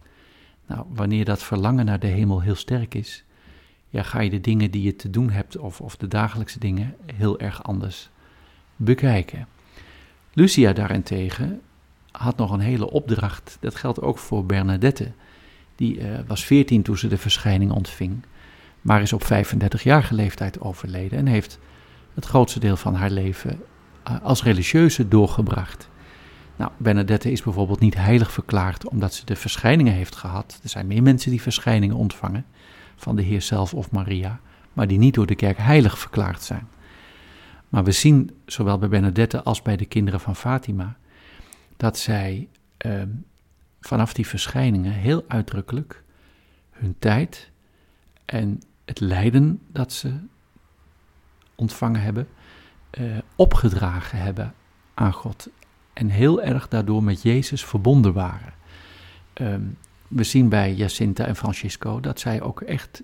Nou, 0.66 0.86
wanneer 0.88 1.24
dat 1.24 1.42
verlangen 1.42 1.84
naar 1.84 1.98
de 1.98 2.06
hemel 2.06 2.40
heel 2.40 2.54
sterk 2.54 2.94
is, 2.94 3.24
ja, 3.88 4.02
ga 4.02 4.20
je 4.20 4.30
de 4.30 4.40
dingen 4.40 4.70
die 4.70 4.82
je 4.82 4.96
te 4.96 5.10
doen 5.10 5.30
hebt 5.30 5.56
of, 5.56 5.80
of 5.80 5.96
de 5.96 6.08
dagelijkse 6.08 6.58
dingen 6.58 6.96
heel 7.14 7.38
erg 7.38 7.62
anders 7.62 8.10
bekijken. 8.76 9.46
Lucia 10.32 10.72
daarentegen 10.72 11.60
had 12.10 12.36
nog 12.36 12.50
een 12.50 12.60
hele 12.60 12.90
opdracht. 12.90 13.56
Dat 13.60 13.74
geldt 13.74 14.00
ook 14.00 14.18
voor 14.18 14.46
Bernadette. 14.46 15.12
Die 15.74 15.98
uh, 15.98 16.18
was 16.26 16.44
14 16.44 16.82
toen 16.82 16.96
ze 16.96 17.08
de 17.08 17.18
verschijning 17.18 17.70
ontving, 17.70 18.22
maar 18.80 19.02
is 19.02 19.12
op 19.12 19.22
35-jarige 19.24 20.14
leeftijd 20.14 20.60
overleden 20.60 21.18
en 21.18 21.26
heeft 21.26 21.58
het 22.14 22.24
grootste 22.24 22.60
deel 22.60 22.76
van 22.76 22.94
haar 22.94 23.10
leven 23.10 23.60
uh, 24.08 24.22
als 24.22 24.42
religieuze 24.42 25.08
doorgebracht. 25.08 25.88
Nou, 26.56 26.70
Bernadette 26.76 27.32
is 27.32 27.42
bijvoorbeeld 27.42 27.80
niet 27.80 27.94
heilig 27.94 28.32
verklaard 28.32 28.88
omdat 28.88 29.14
ze 29.14 29.24
de 29.24 29.36
verschijningen 29.36 29.92
heeft 29.92 30.16
gehad. 30.16 30.60
Er 30.62 30.68
zijn 30.68 30.86
meer 30.86 31.02
mensen 31.02 31.30
die 31.30 31.42
verschijningen 31.42 31.96
ontvangen 31.96 32.46
van 32.96 33.16
de 33.16 33.22
Heer 33.22 33.42
zelf 33.42 33.74
of 33.74 33.90
Maria, 33.90 34.40
maar 34.72 34.86
die 34.86 34.98
niet 34.98 35.14
door 35.14 35.26
de 35.26 35.34
kerk 35.34 35.58
heilig 35.58 35.98
verklaard 35.98 36.42
zijn. 36.42 36.68
Maar 37.68 37.84
we 37.84 37.92
zien, 37.92 38.30
zowel 38.46 38.78
bij 38.78 38.88
Bernadette 38.88 39.42
als 39.42 39.62
bij 39.62 39.76
de 39.76 39.84
kinderen 39.84 40.20
van 40.20 40.36
Fatima, 40.36 40.96
dat 41.76 41.98
zij 41.98 42.48
eh, 42.76 43.02
vanaf 43.86 44.14
die 44.14 44.26
verschijningen 44.26 44.92
heel 44.92 45.24
uitdrukkelijk 45.28 46.02
hun 46.70 46.96
tijd 46.98 47.50
en 48.24 48.60
het 48.84 49.00
lijden 49.00 49.60
dat 49.72 49.92
ze 49.92 50.14
ontvangen 51.54 52.00
hebben, 52.00 52.28
eh, 52.90 53.04
opgedragen 53.36 54.18
hebben 54.18 54.54
aan 54.94 55.12
God. 55.12 55.48
En 55.92 56.08
heel 56.08 56.42
erg 56.42 56.68
daardoor 56.68 57.02
met 57.02 57.22
Jezus 57.22 57.64
verbonden 57.64 58.12
waren. 58.12 58.52
Um, 59.34 59.76
we 60.08 60.24
zien 60.24 60.48
bij 60.48 60.74
Jacinta 60.74 61.26
en 61.26 61.36
Francisco 61.36 62.00
dat 62.00 62.20
zij 62.20 62.42
ook 62.42 62.60
echt, 62.60 63.02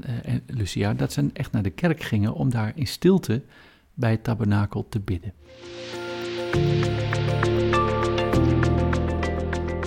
uh, 0.00 0.10
en 0.22 0.42
Lucia, 0.46 0.94
dat 0.94 1.12
ze 1.12 1.30
echt 1.32 1.52
naar 1.52 1.62
de 1.62 1.70
kerk 1.70 2.02
gingen 2.02 2.34
om 2.34 2.50
daar 2.50 2.72
in 2.74 2.86
stilte 2.86 3.42
bij 3.94 4.10
het 4.10 4.24
tabernakel 4.24 4.88
te 4.88 5.00
bidden. 5.00 5.32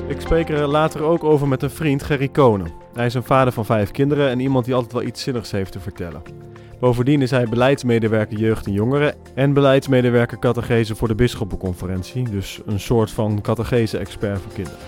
Ik 0.07 0.21
spreek 0.21 0.49
er 0.49 0.67
later 0.67 1.03
ook 1.03 1.23
over 1.23 1.47
met 1.47 1.63
een 1.63 1.69
vriend, 1.69 2.03
Gerry 2.03 2.27
Konen. 2.27 2.71
Hij 2.93 3.05
is 3.05 3.13
een 3.13 3.23
vader 3.23 3.53
van 3.53 3.65
vijf 3.65 3.91
kinderen 3.91 4.29
en 4.29 4.39
iemand 4.39 4.65
die 4.65 4.73
altijd 4.73 4.93
wel 4.93 5.03
iets 5.03 5.23
zinnigs 5.23 5.51
heeft 5.51 5.71
te 5.71 5.79
vertellen. 5.79 6.21
Bovendien 6.79 7.21
is 7.21 7.31
hij 7.31 7.47
beleidsmedewerker 7.49 8.37
jeugd 8.37 8.65
en 8.65 8.71
jongeren 8.71 9.15
en 9.33 9.53
beleidsmedewerker 9.53 10.39
catechese 10.39 10.95
voor 10.95 11.07
de 11.07 11.15
bisschoppenconferentie, 11.15 12.29
dus 12.29 12.61
een 12.65 12.79
soort 12.79 13.11
van 13.11 13.41
catechese-expert 13.41 14.41
voor 14.41 14.53
kinderen. 14.53 14.79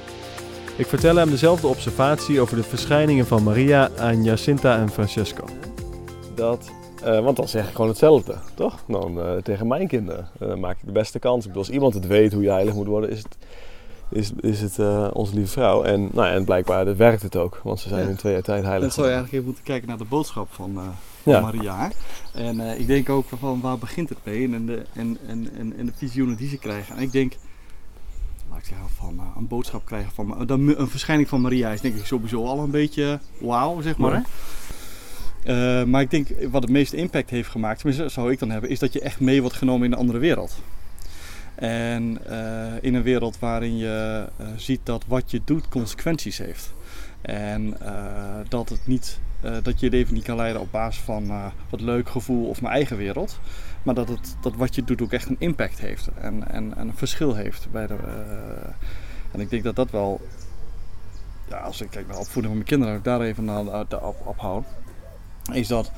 Ik 0.77 0.85
vertel 0.85 1.15
hem 1.15 1.29
dezelfde 1.29 1.67
observatie 1.67 2.39
over 2.39 2.55
de 2.55 2.63
verschijningen 2.63 3.25
van 3.25 3.43
Maria 3.43 3.89
aan 3.97 4.23
Jacinta 4.23 4.77
en 4.77 4.89
Francesco. 4.89 5.43
Dat 6.35 6.71
uh, 7.05 7.19
want 7.19 7.35
dan 7.35 7.47
zeg 7.47 7.67
ik 7.67 7.71
gewoon 7.71 7.89
hetzelfde, 7.89 8.35
toch? 8.55 8.83
Dan 8.87 9.17
uh, 9.17 9.35
tegen 9.35 9.67
mijn 9.67 9.87
kinderen 9.87 10.27
uh, 10.41 10.55
maak 10.55 10.77
ik 10.77 10.85
de 10.85 10.91
beste 10.91 11.19
kans. 11.19 11.41
Ik 11.41 11.47
bedoel, 11.47 11.63
als 11.63 11.73
iemand 11.73 11.93
het 11.93 12.07
weet 12.07 12.33
hoe 12.33 12.43
je 12.43 12.49
heilig 12.49 12.73
moet 12.73 12.87
worden, 12.87 13.09
is 13.09 13.17
het, 13.17 13.37
is, 14.09 14.31
is 14.39 14.61
het 14.61 14.79
onze 15.13 15.33
lieve 15.33 15.51
vrouw. 15.51 15.83
En, 15.83 16.09
nou, 16.13 16.27
en 16.27 16.45
blijkbaar 16.45 16.97
werkt 16.97 17.21
het 17.21 17.35
ook, 17.35 17.59
want 17.63 17.79
ze 17.79 17.89
zijn 17.89 18.03
ja. 18.03 18.09
in 18.09 18.15
twee 18.15 18.33
jaar 18.33 18.41
tijd 18.41 18.63
heilig. 18.63 18.81
Dan 18.81 18.91
zou 18.91 19.07
je 19.07 19.13
eigenlijk 19.13 19.33
even 19.33 19.45
moeten 19.45 19.63
kijken 19.63 19.87
naar 19.87 19.97
de 19.97 20.05
boodschap 20.05 20.47
van, 20.53 20.73
van 21.23 21.33
ja. 21.33 21.39
Maria. 21.39 21.91
En 22.33 22.59
ik 22.79 22.87
denk 22.87 23.09
ook 23.09 23.25
van 23.39 23.61
waar 23.61 23.77
begint 23.77 24.09
het 24.09 24.17
mee 24.23 24.53
en 24.53 24.65
de, 24.65 24.85
en, 24.93 25.17
en, 25.27 25.49
en, 25.57 25.77
en 25.77 25.85
de 25.85 25.93
visioenen 25.95 26.35
die 26.35 26.49
ze 26.49 26.57
krijgen. 26.57 26.95
En 26.95 27.01
ik 27.01 27.11
denk, 27.11 27.33
laat 28.49 28.59
ik 28.59 28.65
zeggen, 28.65 28.89
van 28.89 29.19
een 29.37 29.47
boodschap 29.47 29.85
krijgen 29.85 30.11
van 30.11 30.49
een 30.49 30.89
verschijning 30.89 31.29
van 31.29 31.41
Maria 31.41 31.69
is 31.69 31.81
denk 31.81 31.95
ik 31.95 32.05
sowieso 32.05 32.45
al 32.45 32.59
een 32.59 32.71
beetje 32.71 33.19
wauw, 33.39 33.81
zeg 33.81 33.97
maar. 33.97 34.23
Maar 35.87 36.01
ik 36.01 36.11
denk 36.11 36.27
wat 36.51 36.61
het 36.61 36.71
meeste 36.71 36.95
impact 36.95 37.29
heeft 37.29 37.49
gemaakt, 37.49 37.83
zou 38.05 38.31
ik 38.31 38.39
dan 38.39 38.49
hebben, 38.49 38.69
is 38.69 38.79
dat 38.79 38.93
je 38.93 38.99
echt 38.99 39.19
mee 39.19 39.41
wordt 39.41 39.55
genomen 39.55 39.85
in 39.85 39.91
een 39.91 39.97
andere 39.97 40.19
wereld. 40.19 40.57
En 41.55 42.17
uh, 42.29 42.73
in 42.81 42.93
een 42.93 43.03
wereld 43.03 43.39
waarin 43.39 43.77
je 43.77 44.25
uh, 44.41 44.47
ziet 44.55 44.79
dat 44.83 45.03
wat 45.07 45.31
je 45.31 45.41
doet 45.45 45.69
consequenties 45.69 46.37
heeft. 46.37 46.73
En 47.21 47.77
dat, 48.47 48.69
het 48.69 48.87
niet, 48.87 49.19
dat 49.63 49.79
je 49.79 49.89
leven 49.89 50.13
niet 50.13 50.23
kan 50.23 50.35
leiden 50.35 50.61
op 50.61 50.71
basis 50.71 51.03
van 51.03 51.51
wat 51.69 51.81
leuk 51.81 52.09
gevoel 52.09 52.49
of 52.49 52.61
mijn 52.61 52.73
eigen 52.73 52.97
wereld. 52.97 53.39
Maar 53.83 53.95
dat, 53.95 54.09
het, 54.09 54.35
dat 54.41 54.55
wat 54.55 54.75
je 54.75 54.83
doet 54.83 55.01
ook 55.01 55.11
echt 55.11 55.29
een 55.29 55.35
impact 55.39 55.79
heeft 55.79 56.09
en, 56.21 56.47
en, 56.47 56.77
en 56.77 56.87
een 56.87 56.95
verschil 56.95 57.35
heeft. 57.35 57.67
Bij 57.71 57.87
de, 57.87 57.95
en 59.31 59.39
ik 59.39 59.49
denk 59.49 59.63
dat 59.63 59.75
dat 59.75 59.91
wel, 59.91 60.21
ja, 61.49 61.57
als 61.57 61.81
ik 61.81 61.89
kijk 61.89 62.07
naar 62.07 62.17
opvoeding 62.17 62.45
van 62.45 62.55
mijn 62.55 62.63
kinderen, 62.63 63.03
daar 63.03 63.21
even 63.21 63.49
aan, 63.49 63.69
op, 64.01 64.15
op 64.25 64.37
hou 64.37 64.63
is 65.53 65.67
dat 65.67 65.91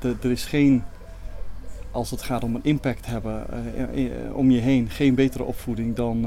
er 0.00 0.30
is 0.30 0.44
geen, 0.44 0.84
als 1.98 2.10
het 2.10 2.22
gaat 2.22 2.44
om 2.44 2.54
een 2.54 2.64
impact 2.64 3.06
hebben 3.06 3.46
uh, 3.94 4.36
om 4.36 4.50
je 4.50 4.60
heen, 4.60 4.88
geen 4.90 5.14
betere 5.14 5.44
opvoeding 5.44 5.96
dan, 5.96 6.26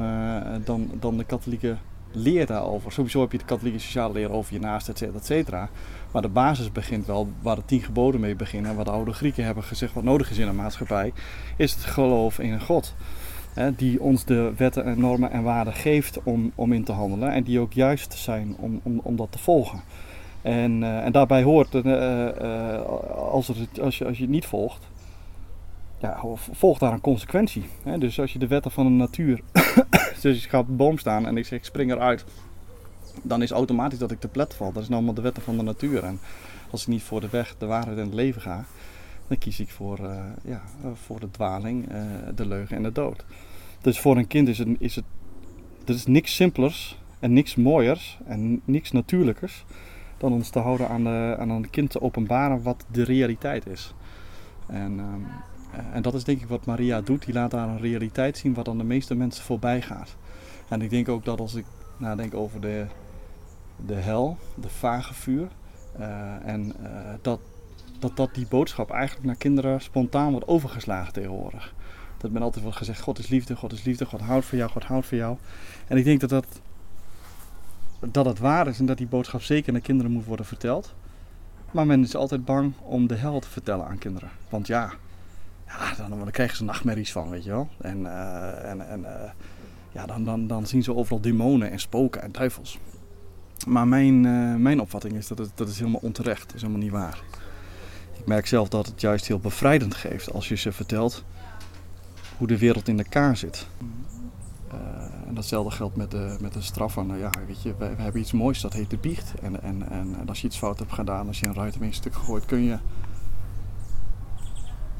dan, 0.65 0.89
dan 0.99 1.17
de 1.17 1.23
katholieke 1.23 1.75
leer 2.11 2.45
daarover. 2.45 2.91
Sowieso 2.91 3.21
heb 3.21 3.31
je 3.31 3.37
de 3.37 3.45
katholieke 3.45 3.79
sociale 3.79 4.13
leer 4.13 4.31
over 4.31 4.53
je 4.53 4.59
naast, 4.59 4.89
et 4.89 4.97
cetera, 4.97 5.17
et 5.17 5.25
cetera. 5.25 5.69
Maar 6.11 6.21
de 6.21 6.27
basis 6.27 6.71
begint 6.71 7.05
wel 7.05 7.27
waar 7.41 7.55
de 7.55 7.65
tien 7.65 7.81
geboden 7.81 8.19
mee 8.19 8.35
beginnen. 8.35 8.71
En 8.71 8.77
wat 8.77 8.85
de 8.85 8.91
oude 8.91 9.13
Grieken 9.13 9.45
hebben 9.45 9.63
gezegd 9.63 9.93
wat 9.93 10.03
nodig 10.03 10.31
is 10.31 10.37
in 10.37 10.47
een 10.47 10.55
maatschappij, 10.55 11.13
is 11.57 11.73
het 11.73 11.83
geloof 11.83 12.39
in 12.39 12.51
een 12.51 12.61
God. 12.61 12.93
Hè, 13.53 13.75
die 13.75 14.01
ons 14.01 14.25
de 14.25 14.53
wetten 14.57 14.85
en 14.85 14.99
normen 14.99 15.31
en 15.31 15.43
waarden 15.43 15.73
geeft 15.73 16.19
om, 16.23 16.51
om 16.55 16.73
in 16.73 16.83
te 16.83 16.91
handelen. 16.91 17.31
En 17.31 17.43
die 17.43 17.59
ook 17.59 17.73
juist 17.73 18.13
zijn 18.13 18.55
om, 18.59 18.79
om, 18.83 18.99
om 19.03 19.15
dat 19.15 19.31
te 19.31 19.39
volgen. 19.39 19.81
En, 20.41 20.83
en 21.03 21.11
daarbij 21.11 21.43
hoort, 21.43 21.75
als, 23.31 23.51
als, 23.81 23.97
je, 23.97 24.05
als 24.05 24.17
je 24.17 24.23
het 24.23 24.29
niet 24.29 24.45
volgt, 24.45 24.89
ja, 26.01 26.19
volgt 26.35 26.79
daar 26.79 26.93
een 26.93 27.01
consequentie. 27.01 27.65
Hè? 27.83 27.97
Dus 27.97 28.19
als 28.19 28.33
je 28.33 28.39
de 28.39 28.47
wetten 28.47 28.71
van 28.71 28.85
de 28.85 28.91
natuur, 28.91 29.41
dus 30.21 30.43
ik 30.43 30.49
ga 30.49 30.59
op 30.59 30.77
boom 30.77 30.97
staan 30.97 31.27
en 31.27 31.37
ik 31.37 31.45
zeg 31.45 31.59
ik 31.59 31.65
spring 31.65 31.91
eruit, 31.91 32.25
dan 33.21 33.41
is 33.41 33.51
automatisch 33.51 33.99
dat 33.99 34.11
ik 34.11 34.19
te 34.19 34.27
plet 34.27 34.53
val. 34.53 34.71
Dat 34.71 34.81
is 34.81 34.87
nou 34.87 34.95
allemaal 34.95 35.15
de 35.15 35.21
wetten 35.21 35.43
van 35.43 35.57
de 35.57 35.63
natuur. 35.63 36.03
En 36.03 36.19
als 36.71 36.81
ik 36.81 36.87
niet 36.87 37.03
voor 37.03 37.21
de 37.21 37.29
weg, 37.29 37.55
de 37.57 37.65
waarheid 37.65 37.97
en 37.97 38.05
het 38.05 38.13
leven 38.13 38.41
ga, 38.41 38.65
dan 39.27 39.37
kies 39.37 39.59
ik 39.59 39.69
voor, 39.69 39.99
ja, 40.43 40.61
voor 40.93 41.19
de 41.19 41.31
dwaling, 41.31 41.87
de 42.35 42.47
leugen 42.47 42.77
en 42.77 42.83
de 42.83 42.91
dood. 42.91 43.25
Dus 43.81 43.99
voor 43.99 44.17
een 44.17 44.27
kind 44.27 44.47
is 44.47 44.57
het, 44.57 44.67
is 44.79 44.95
het 44.95 45.05
er 45.85 45.93
is 45.93 46.05
niks 46.05 46.35
simpelers 46.35 46.99
en 47.19 47.33
niks 47.33 47.55
mooiers 47.55 48.17
en 48.25 48.61
niks 48.65 48.91
natuurlijkers 48.91 49.65
dan 50.17 50.33
ons 50.33 50.49
te 50.49 50.59
houden 50.59 50.89
aan, 50.89 51.03
de, 51.03 51.35
aan 51.39 51.49
een 51.49 51.69
kind 51.69 51.89
te 51.89 52.01
openbaren 52.01 52.63
wat 52.63 52.85
de 52.91 53.03
realiteit 53.03 53.67
is. 53.67 53.93
En, 54.67 54.99
um, 54.99 55.25
en 55.93 56.01
dat 56.01 56.13
is 56.13 56.23
denk 56.23 56.41
ik 56.41 56.47
wat 56.47 56.65
Maria 56.65 57.01
doet. 57.01 57.25
Die 57.25 57.33
laat 57.33 57.51
daar 57.51 57.67
een 57.67 57.79
realiteit 57.79 58.37
zien 58.37 58.53
wat 58.53 58.67
aan 58.67 58.77
de 58.77 58.83
meeste 58.83 59.15
mensen 59.15 59.43
voorbij 59.43 59.81
gaat. 59.81 60.15
En 60.67 60.81
ik 60.81 60.89
denk 60.89 61.09
ook 61.09 61.25
dat 61.25 61.39
als 61.39 61.55
ik 61.55 61.65
nadenk 61.97 62.33
over 62.33 62.61
de, 62.61 62.85
de 63.85 63.93
hel, 63.93 64.37
de 64.55 64.69
vage 64.69 65.13
vuur, 65.13 65.47
uh, 65.99 66.47
en 66.47 66.73
uh, 66.81 66.87
dat, 67.21 67.39
dat 67.99 68.15
dat 68.15 68.35
die 68.35 68.47
boodschap 68.47 68.91
eigenlijk 68.91 69.25
naar 69.25 69.35
kinderen 69.35 69.81
spontaan 69.81 70.31
wordt 70.31 70.47
overgeslagen 70.47 71.13
tegenwoordig. 71.13 71.73
Dat 72.17 72.31
men 72.31 72.41
altijd 72.41 72.63
wordt 72.63 72.77
gezegd, 72.77 73.01
God 73.01 73.19
is 73.19 73.27
liefde, 73.27 73.55
God 73.55 73.71
is 73.73 73.83
liefde, 73.83 74.05
God 74.05 74.21
houdt 74.21 74.45
van 74.45 74.57
jou, 74.57 74.69
God 74.69 74.83
houdt 74.83 75.05
van 75.05 75.17
jou. 75.17 75.37
En 75.87 75.97
ik 75.97 76.03
denk 76.03 76.19
dat 76.19 76.29
dat 76.29 76.45
dat 78.09 78.25
het 78.25 78.39
waar 78.39 78.67
is 78.67 78.79
en 78.79 78.85
dat 78.85 78.97
die 78.97 79.07
boodschap 79.07 79.41
zeker 79.41 79.71
naar 79.71 79.81
kinderen 79.81 80.11
moet 80.11 80.25
worden 80.25 80.45
verteld. 80.45 80.93
Maar 81.71 81.85
men 81.85 82.03
is 82.03 82.15
altijd 82.15 82.45
bang 82.45 82.73
om 82.79 83.07
de 83.07 83.15
hel 83.15 83.39
te 83.39 83.49
vertellen 83.49 83.85
aan 83.85 83.97
kinderen. 83.97 84.29
Want 84.49 84.67
ja, 84.67 84.93
ja, 85.79 86.07
dan, 86.07 86.09
dan 86.09 86.31
krijgen 86.31 86.57
ze 86.57 86.63
nachtmerries 86.63 87.11
van, 87.11 87.29
weet 87.29 87.43
je 87.43 87.49
wel. 87.49 87.69
En, 87.81 88.05
eh, 88.05 88.69
en, 88.69 88.89
en 88.89 89.05
eh, 89.05 89.29
ja, 89.91 90.05
dan, 90.05 90.23
dan, 90.23 90.47
dan 90.47 90.67
zien 90.67 90.83
ze 90.83 90.95
overal 90.95 91.21
demonen 91.21 91.71
en 91.71 91.79
spoken 91.79 92.21
en 92.21 92.31
duivels. 92.31 92.79
Maar 93.67 93.87
mijn, 93.87 94.25
eh, 94.25 94.55
mijn 94.55 94.79
opvatting 94.79 95.13
is 95.13 95.27
dat 95.27 95.37
het, 95.37 95.51
dat 95.55 95.67
is 95.67 95.79
helemaal 95.79 96.01
onterecht. 96.03 96.45
Dat 96.45 96.55
is 96.55 96.61
helemaal 96.61 96.83
niet 96.83 96.91
waar. 96.91 97.21
Ik 98.17 98.25
merk 98.25 98.47
zelf 98.47 98.69
dat 98.69 98.85
het 98.85 99.01
juist 99.01 99.27
heel 99.27 99.39
bevrijdend 99.39 99.95
geeft 99.95 100.31
als 100.31 100.47
je 100.47 100.55
ze 100.55 100.71
vertelt 100.71 101.23
hoe 102.37 102.47
de 102.47 102.57
wereld 102.57 102.87
in 102.87 102.97
elkaar 102.97 103.37
zit. 103.37 103.67
En 105.27 105.37
datzelfde 105.37 105.71
geldt 105.71 105.95
met 105.95 106.11
de, 106.11 106.37
met 106.41 106.53
de 106.53 106.61
straf 106.61 106.93
van, 106.93 107.07
nou 107.07 107.19
ja, 107.19 107.29
weet 107.47 107.61
je, 107.61 107.75
we, 107.77 107.85
hebben 107.85 108.21
iets 108.21 108.31
moois, 108.31 108.61
dat 108.61 108.73
heet 108.73 108.89
de 108.89 108.97
biecht. 108.97 109.33
En, 109.41 109.61
en, 109.63 109.89
en, 109.89 110.27
als 110.27 110.41
je 110.41 110.47
iets 110.47 110.57
fout 110.57 110.79
hebt 110.79 110.93
gedaan, 110.93 111.27
als 111.27 111.39
je 111.39 111.45
een 111.45 111.53
ruit 111.53 111.75
in 111.75 111.83
een 111.83 111.93
stuk 111.93 112.13
gegooid, 112.13 112.45
kun 112.45 112.61
je, 112.63 112.77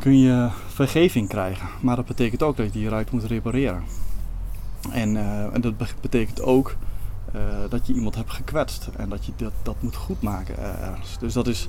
kun 0.02 0.20
je 0.20 0.48
vergeving 0.68 1.28
krijgen. 1.28 1.68
Maar 1.82 1.96
dat 1.96 2.06
betekent 2.06 2.44
ook 2.44 2.58
dat 2.58 2.66
je 2.66 2.72
die 2.72 2.90
ruit 2.90 3.12
moet 3.12 3.24
repareren. 3.24 3.84
En, 4.92 5.16
uh, 5.16 5.54
en 5.54 5.62
dat 5.62 5.74
betekent 6.02 6.42
ook 6.42 6.76
uh, 7.36 7.42
dat 7.70 7.88
je 7.88 7.94
iemand 7.94 8.16
hebt 8.16 8.32
gekwetst 8.32 8.90
en 8.98 9.10
dat 9.10 9.26
je 9.26 9.32
dat, 9.36 9.52
dat 9.64 9.76
moet 9.80 9.96
goedmaken 9.96 10.58
ergens. 10.58 11.18
Dus 11.20 11.34
dat 11.34 11.48
is, 11.48 11.68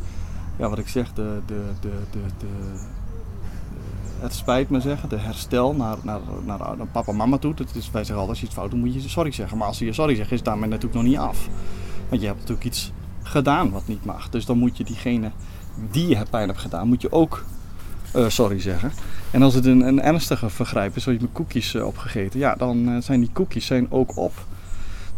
ja, 0.59 0.69
wat 0.69 0.79
ik 0.79 0.89
zeg, 0.89 1.13
de, 1.13 1.41
de, 1.47 1.63
de, 1.81 1.93
de, 2.11 2.21
de 2.39 2.47
het 4.21 4.35
spijt 4.35 4.71
me 4.71 4.81
zeggen, 4.81 5.09
de 5.09 5.19
herstel 5.19 5.75
naar, 5.75 5.97
naar, 6.03 6.21
naar, 6.45 6.87
papa 6.93 7.13
mama 7.13 7.39
toe. 7.39 7.55
Dat 7.55 7.75
is, 7.75 7.91
wij 7.91 8.05
zeggen 8.05 8.15
altijd, 8.15 8.29
als 8.29 8.41
je 8.41 8.47
iets 8.47 8.55
fout 8.55 8.71
doet, 8.71 8.81
moet 8.81 8.95
je 8.95 9.09
sorry 9.09 9.31
zeggen. 9.33 9.59
Maar 9.59 9.67
als 9.67 9.79
je 9.79 9.93
sorry 9.93 10.15
zegt, 10.15 10.33
is 10.33 10.43
daarmee 10.43 10.69
natuurlijk 10.69 10.95
nog 10.95 11.05
niet 11.05 11.19
af. 11.19 11.49
Want 12.09 12.21
je 12.21 12.27
hebt 12.27 12.39
natuurlijk 12.39 12.67
iets 12.67 12.93
gedaan 13.23 13.71
wat 13.71 13.87
niet 13.87 14.05
mag. 14.05 14.29
Dus 14.29 14.47
dan 14.47 14.59
moet 14.59 14.77
je 14.77 14.85
diegene 14.85 15.31
die 15.91 16.09
je 16.09 16.23
pijn 16.31 16.49
hebt 16.49 16.61
gedaan, 16.61 16.89
moet 16.89 17.03
je 17.03 17.13
ook 17.13 17.45
uh, 18.17 18.29
sorry 18.29 18.61
zeggen. 18.61 18.93
En 19.31 19.43
als 19.43 19.55
het 19.55 19.67
een, 19.67 19.81
een 19.81 20.01
ernstige 20.01 20.51
vergrijp 20.51 20.97
is, 20.97 21.03
zoals 21.03 21.19
je 21.19 21.25
met 21.25 21.35
koekjes 21.35 21.75
uh, 21.75 21.87
opgegeten, 21.87 22.41
ja, 22.41 22.55
dan 22.55 22.89
uh, 22.89 23.01
zijn 23.01 23.21
die 23.21 23.31
koekjes 23.33 23.67
zijn 23.67 23.87
ook 23.91 24.17
op. 24.17 24.33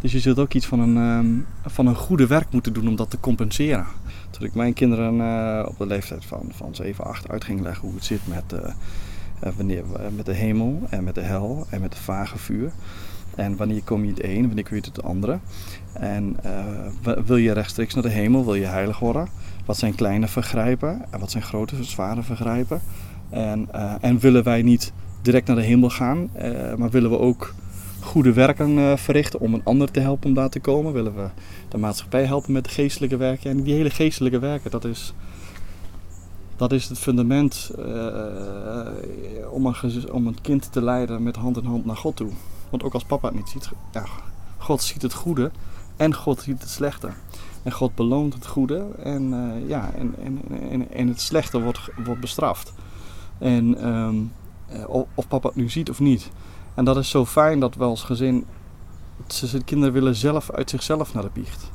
Dus 0.01 0.11
je 0.11 0.19
zult 0.19 0.39
ook 0.39 0.53
iets 0.53 0.65
van 0.65 0.79
een, 0.79 0.97
um, 0.97 1.45
van 1.65 1.87
een 1.87 1.95
goede 1.95 2.27
werk 2.27 2.51
moeten 2.51 2.73
doen 2.73 2.87
om 2.87 2.95
dat 2.95 3.09
te 3.09 3.19
compenseren. 3.19 3.85
Toen 4.29 4.45
ik 4.45 4.55
mijn 4.55 4.73
kinderen 4.73 5.67
op 5.67 5.77
de 5.77 5.85
leeftijd 5.85 6.25
van, 6.25 6.49
van 6.51 6.75
7, 6.75 7.05
8 7.05 7.29
uit 7.29 7.43
ging 7.43 7.61
leggen 7.61 7.87
hoe 7.87 7.95
het 7.95 8.05
zit 8.05 8.19
met, 8.27 8.55
wanneer, 9.55 9.83
met 10.15 10.25
de 10.25 10.33
hemel 10.33 10.81
en 10.89 11.03
met 11.03 11.15
de 11.15 11.21
hel 11.21 11.67
en 11.69 11.81
met 11.81 11.93
het 11.93 12.03
vage 12.03 12.37
vuur. 12.37 12.71
En 13.35 13.55
wanneer 13.55 13.83
kom 13.83 14.03
je 14.03 14.09
het 14.09 14.23
een, 14.23 14.45
wanneer 14.45 14.63
kun 14.63 14.75
je 14.75 14.81
het 14.81 15.03
andere. 15.03 15.39
En 15.93 16.37
wil 17.25 17.37
je 17.37 17.51
rechtstreeks 17.51 17.93
naar 17.93 18.03
de 18.03 18.09
hemel, 18.09 18.45
wil 18.45 18.55
je 18.55 18.65
heilig 18.65 18.99
worden? 18.99 19.27
Wat 19.65 19.77
zijn 19.77 19.95
kleine 19.95 20.27
vergrijpen 20.27 21.01
en 21.09 21.19
wat 21.19 21.31
zijn 21.31 21.43
grote, 21.43 21.83
zware 21.83 22.23
vergrijpen? 22.23 22.81
En, 23.29 23.67
en 24.01 24.19
willen 24.19 24.43
wij 24.43 24.61
niet 24.61 24.93
direct 25.21 25.47
naar 25.47 25.55
de 25.55 25.61
hemel 25.61 25.89
gaan, 25.89 26.29
maar 26.77 26.89
willen 26.89 27.09
we 27.09 27.19
ook 27.19 27.53
goede 28.05 28.33
werken 28.33 28.69
uh, 28.69 28.95
verrichten 28.95 29.39
om 29.39 29.53
een 29.53 29.63
ander 29.63 29.91
te 29.91 29.99
helpen 29.99 30.27
om 30.27 30.33
daar 30.33 30.49
te 30.49 30.59
komen. 30.59 30.93
Willen 30.93 31.15
we 31.15 31.27
de 31.69 31.77
maatschappij 31.77 32.25
helpen 32.25 32.51
met 32.51 32.63
de 32.63 32.69
geestelijke 32.69 33.17
werken. 33.17 33.49
En 33.49 33.63
die 33.63 33.73
hele 33.73 33.89
geestelijke 33.89 34.39
werken, 34.39 34.71
dat 34.71 34.85
is, 34.85 35.13
dat 36.55 36.71
is 36.71 36.89
het 36.89 36.99
fundament 36.99 37.71
om, 39.49 39.65
een, 39.65 40.11
om 40.11 40.27
een 40.27 40.41
kind 40.41 40.71
te 40.71 40.81
leiden 40.81 41.23
met 41.23 41.35
hand 41.35 41.57
in 41.57 41.65
hand 41.65 41.85
naar 41.85 41.97
God 41.97 42.15
toe. 42.15 42.29
Want 42.69 42.83
ook 42.83 42.93
als 42.93 43.03
papa 43.03 43.27
het 43.27 43.35
niet 43.35 43.49
ziet, 43.49 43.69
ja, 43.91 44.05
God 44.57 44.81
ziet 44.81 45.01
het 45.01 45.13
goede 45.13 45.51
en 45.95 46.13
God 46.13 46.41
ziet 46.41 46.61
het 46.61 46.69
slechte. 46.69 47.09
En 47.65 47.71
God 47.71 47.95
beloont 47.95 48.33
het 48.33 48.45
goede 48.45 48.87
en, 49.03 49.33
uh, 49.33 49.69
ja, 49.69 49.91
en, 49.93 50.15
en, 50.23 50.41
en, 50.69 50.91
en, 50.91 51.07
het 51.07 51.21
slechte 51.21 51.61
wordt, 51.61 51.79
wordt 52.03 52.21
bestraft. 52.21 52.73
En 53.37 53.87
um, 53.87 54.31
of 55.15 55.27
papa 55.27 55.47
het 55.47 55.57
nu 55.57 55.69
ziet 55.69 55.89
of 55.89 55.99
niet. 55.99 56.29
En 56.73 56.85
dat 56.85 56.97
is 56.97 57.09
zo 57.09 57.25
fijn 57.25 57.59
dat 57.59 57.75
we 57.75 57.83
als 57.83 58.03
gezin. 58.03 58.45
De 59.51 59.63
kinderen 59.63 59.93
willen 59.93 60.15
zelf 60.15 60.51
uit 60.51 60.69
zichzelf 60.69 61.13
naar 61.13 61.23
de 61.23 61.29
biecht. 61.33 61.71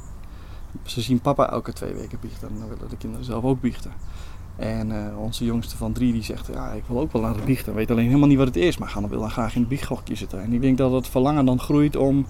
Ze 0.83 1.01
zien 1.01 1.21
papa 1.21 1.51
elke 1.51 1.73
twee 1.73 1.95
weken 1.95 2.19
biechten 2.21 2.49
en 2.49 2.59
dan 2.59 2.69
willen 2.69 2.89
de 2.89 2.97
kinderen 2.97 3.25
zelf 3.25 3.45
ook 3.45 3.61
biechten. 3.61 3.93
En 4.57 4.91
uh, 4.91 5.19
onze 5.19 5.45
jongste 5.45 5.77
van 5.77 5.93
drie 5.93 6.13
die 6.13 6.23
zegt, 6.23 6.47
ja 6.53 6.73
ik 6.73 6.83
wil 6.87 7.01
ook 7.01 7.13
wel 7.13 7.23
naar 7.23 7.37
de 7.37 7.43
biechten. 7.43 7.75
Weet 7.75 7.91
alleen 7.91 8.07
helemaal 8.07 8.29
niet 8.29 8.39
wat 8.39 8.47
het 8.47 8.57
is, 8.57 8.79
maar 8.79 8.89
gaan 8.89 9.09
wil 9.09 9.21
dan 9.21 9.31
graag 9.31 9.55
in 9.55 9.61
het 9.61 9.69
biechthokje 9.69 10.15
zitten. 10.15 10.43
En 10.43 10.53
ik 10.53 10.61
denk 10.61 10.79
dat 10.79 10.93
het 10.93 11.09
verlangen 11.09 11.45
dan 11.45 11.61
groeit 11.61 11.97
om 11.97 12.27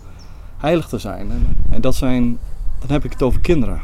heilig 0.57 0.89
te 0.89 0.99
zijn. 0.99 1.31
En, 1.71 1.81
dat 1.81 1.95
zijn, 1.95 2.39
dan 2.81 2.91
heb 2.91 3.05
ik 3.05 3.13
het 3.13 3.23
over 3.23 3.41
kinderen. 3.41 3.81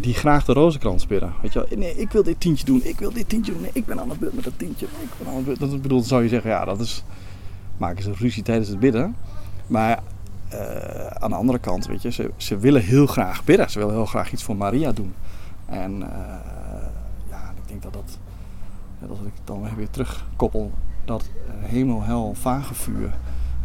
Die 0.00 0.14
graag 0.14 0.44
de 0.44 0.52
rozenkrans 0.52 1.06
bidden. 1.06 1.32
Weet 1.42 1.52
je 1.52 1.66
wel, 1.68 1.78
nee 1.78 1.96
ik 1.96 2.12
wil 2.12 2.22
dit 2.22 2.40
tientje 2.40 2.64
doen, 2.64 2.80
ik 2.84 2.98
wil 2.98 3.12
dit 3.12 3.28
tientje 3.28 3.52
doen. 3.52 3.60
Nee, 3.60 3.70
ik 3.74 3.86
ben 3.86 4.00
aan 4.00 4.10
het 4.10 4.18
beurt 4.18 4.34
met 4.34 4.44
dat 4.44 4.52
tientje. 4.56 4.86
Ik 4.86 5.08
ben 5.18 5.28
aan 5.28 5.34
het 5.34 5.44
beurt. 5.44 5.58
Dat 5.58 5.82
bedoel, 5.82 6.02
zou 6.02 6.22
je 6.22 6.28
zeggen, 6.28 6.50
ja 6.50 6.64
dat 6.64 6.80
is 6.80 7.04
maken 7.76 8.02
ze 8.02 8.12
ruzie 8.12 8.42
tijdens 8.42 8.68
het 8.68 8.78
bidden. 8.78 9.16
Maar 9.66 10.02
uh, 10.52 11.06
aan 11.06 11.30
de 11.30 11.36
andere 11.36 11.58
kant, 11.58 11.86
weet 11.86 12.02
je, 12.02 12.10
ze, 12.10 12.30
ze 12.36 12.58
willen 12.58 12.82
heel 12.82 13.06
graag 13.06 13.44
bidden. 13.44 13.70
Ze 13.70 13.78
willen 13.78 13.94
heel 13.94 14.06
graag 14.06 14.32
iets 14.32 14.42
voor 14.42 14.56
Maria 14.56 14.92
doen. 14.92 15.14
En 15.66 15.92
uh, 16.00 16.08
ja, 17.30 17.52
ik 17.56 17.68
denk 17.68 17.82
dat 17.82 17.92
dat, 17.92 18.18
als 19.08 19.18
ik 19.18 19.32
dan 19.44 19.68
weer 19.76 19.90
terugkoppel, 19.90 20.72
dat 21.04 21.30
uh, 21.46 21.68
hemel, 21.68 22.02
hel, 22.02 22.34
vage 22.34 22.74
vuur, 22.74 23.14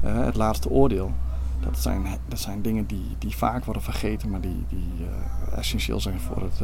het 0.01 0.35
laatste 0.35 0.69
oordeel. 0.69 1.11
Dat 1.59 1.77
zijn, 1.77 2.05
dat 2.27 2.39
zijn 2.39 2.61
dingen 2.61 2.85
die, 2.85 3.05
die 3.19 3.35
vaak 3.35 3.65
worden 3.65 3.83
vergeten, 3.83 4.29
maar 4.29 4.41
die, 4.41 4.65
die 4.69 5.07
essentieel 5.55 5.99
zijn 5.99 6.19
voor 6.19 6.41
het, 6.41 6.61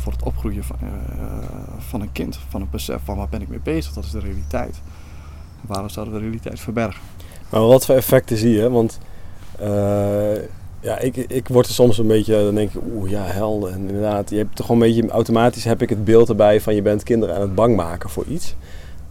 voor 0.00 0.12
het 0.12 0.22
opgroeien 0.22 0.64
van, 0.64 0.76
van 1.78 2.00
een 2.00 2.12
kind. 2.12 2.38
Van 2.48 2.60
het 2.60 2.70
besef 2.70 3.00
van 3.04 3.16
waar 3.16 3.28
ben 3.28 3.42
ik 3.42 3.48
mee 3.48 3.60
bezig, 3.62 3.92
dat 3.92 4.04
is 4.04 4.10
de 4.10 4.20
realiteit. 4.20 4.80
Waarom 5.60 5.88
zouden 5.88 6.14
we 6.14 6.20
de 6.20 6.26
realiteit 6.26 6.60
verbergen? 6.60 7.02
Maar 7.48 7.60
wat 7.60 7.86
voor 7.86 7.94
effecten 7.94 8.36
zie 8.36 8.52
je? 8.52 8.70
Want 8.70 8.98
ja, 10.82 10.98
ik, 10.98 11.16
ik 11.16 11.48
word 11.48 11.66
er 11.66 11.72
soms 11.72 11.98
een 11.98 12.06
beetje, 12.06 12.44
dan 12.44 12.54
denk 12.54 12.72
ik, 12.74 12.80
oeh 12.92 13.10
ja, 13.10 13.22
hel. 13.22 13.70
En 13.70 13.78
inderdaad, 13.78 14.30
je 14.30 14.36
hebt 14.36 14.56
toch 14.56 14.68
een 14.68 14.78
beetje, 14.78 15.08
automatisch 15.08 15.64
heb 15.64 15.82
ik 15.82 15.88
het 15.88 16.04
beeld 16.04 16.28
erbij 16.28 16.60
van 16.60 16.74
je 16.74 16.82
bent 16.82 17.02
kinderen 17.02 17.34
aan 17.34 17.40
het 17.40 17.54
bang 17.54 17.76
maken 17.76 18.10
voor 18.10 18.24
iets. 18.24 18.54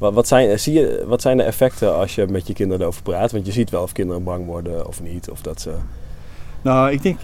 Wat, 0.01 0.13
wat, 0.13 0.27
zijn, 0.27 0.59
zie 0.59 0.73
je, 0.73 1.03
wat 1.07 1.21
zijn 1.21 1.37
de 1.37 1.43
effecten 1.43 1.95
als 1.95 2.15
je 2.15 2.27
met 2.27 2.47
je 2.47 2.53
kinderen 2.53 2.81
erover 2.81 3.01
praat? 3.01 3.31
Want 3.31 3.45
je 3.45 3.51
ziet 3.51 3.69
wel 3.69 3.81
of 3.81 3.91
kinderen 3.91 4.23
bang 4.23 4.45
worden 4.45 4.87
of 4.87 5.01
niet. 5.01 5.29
Of 5.29 5.41
dat 5.41 5.61
ze... 5.61 5.73
Nou, 6.61 6.91
ik 6.91 7.01
denk, 7.01 7.19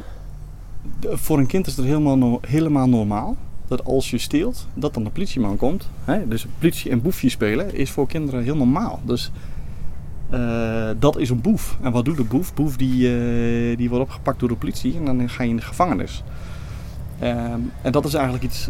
voor 1.01 1.37
een 1.37 1.47
kind 1.47 1.67
is 1.67 1.75
dat 1.75 1.85
helemaal, 1.85 2.39
helemaal 2.47 2.87
normaal 2.87 3.35
dat 3.67 3.85
als 3.85 4.09
je 4.09 4.17
steelt, 4.17 4.67
dat 4.73 4.93
dan 4.93 5.03
de 5.03 5.09
politieman 5.09 5.57
komt. 5.57 5.89
Hè? 6.03 6.27
Dus 6.27 6.45
politie 6.59 6.91
en 6.91 7.01
boefje 7.01 7.29
spelen 7.29 7.73
is 7.73 7.91
voor 7.91 8.07
kinderen 8.07 8.43
heel 8.43 8.55
normaal. 8.55 8.99
Dus 9.03 9.31
uh, 10.33 10.89
dat 10.99 11.17
is 11.17 11.29
een 11.29 11.41
boef. 11.41 11.77
En 11.81 11.91
wat 11.91 12.05
doet 12.05 12.17
de 12.17 12.23
boef? 12.23 12.53
Boef 12.53 12.77
die, 12.77 13.09
uh, 13.09 13.77
die 13.77 13.89
wordt 13.89 14.03
opgepakt 14.03 14.39
door 14.39 14.49
de 14.49 14.55
politie 14.55 14.95
en 14.97 15.05
dan 15.05 15.29
ga 15.29 15.43
je 15.43 15.49
in 15.49 15.55
de 15.55 15.61
gevangenis. 15.61 16.23
Uh, 17.21 17.29
en 17.81 17.91
dat 17.91 18.05
is 18.05 18.13
eigenlijk 18.13 18.43
iets. 18.43 18.69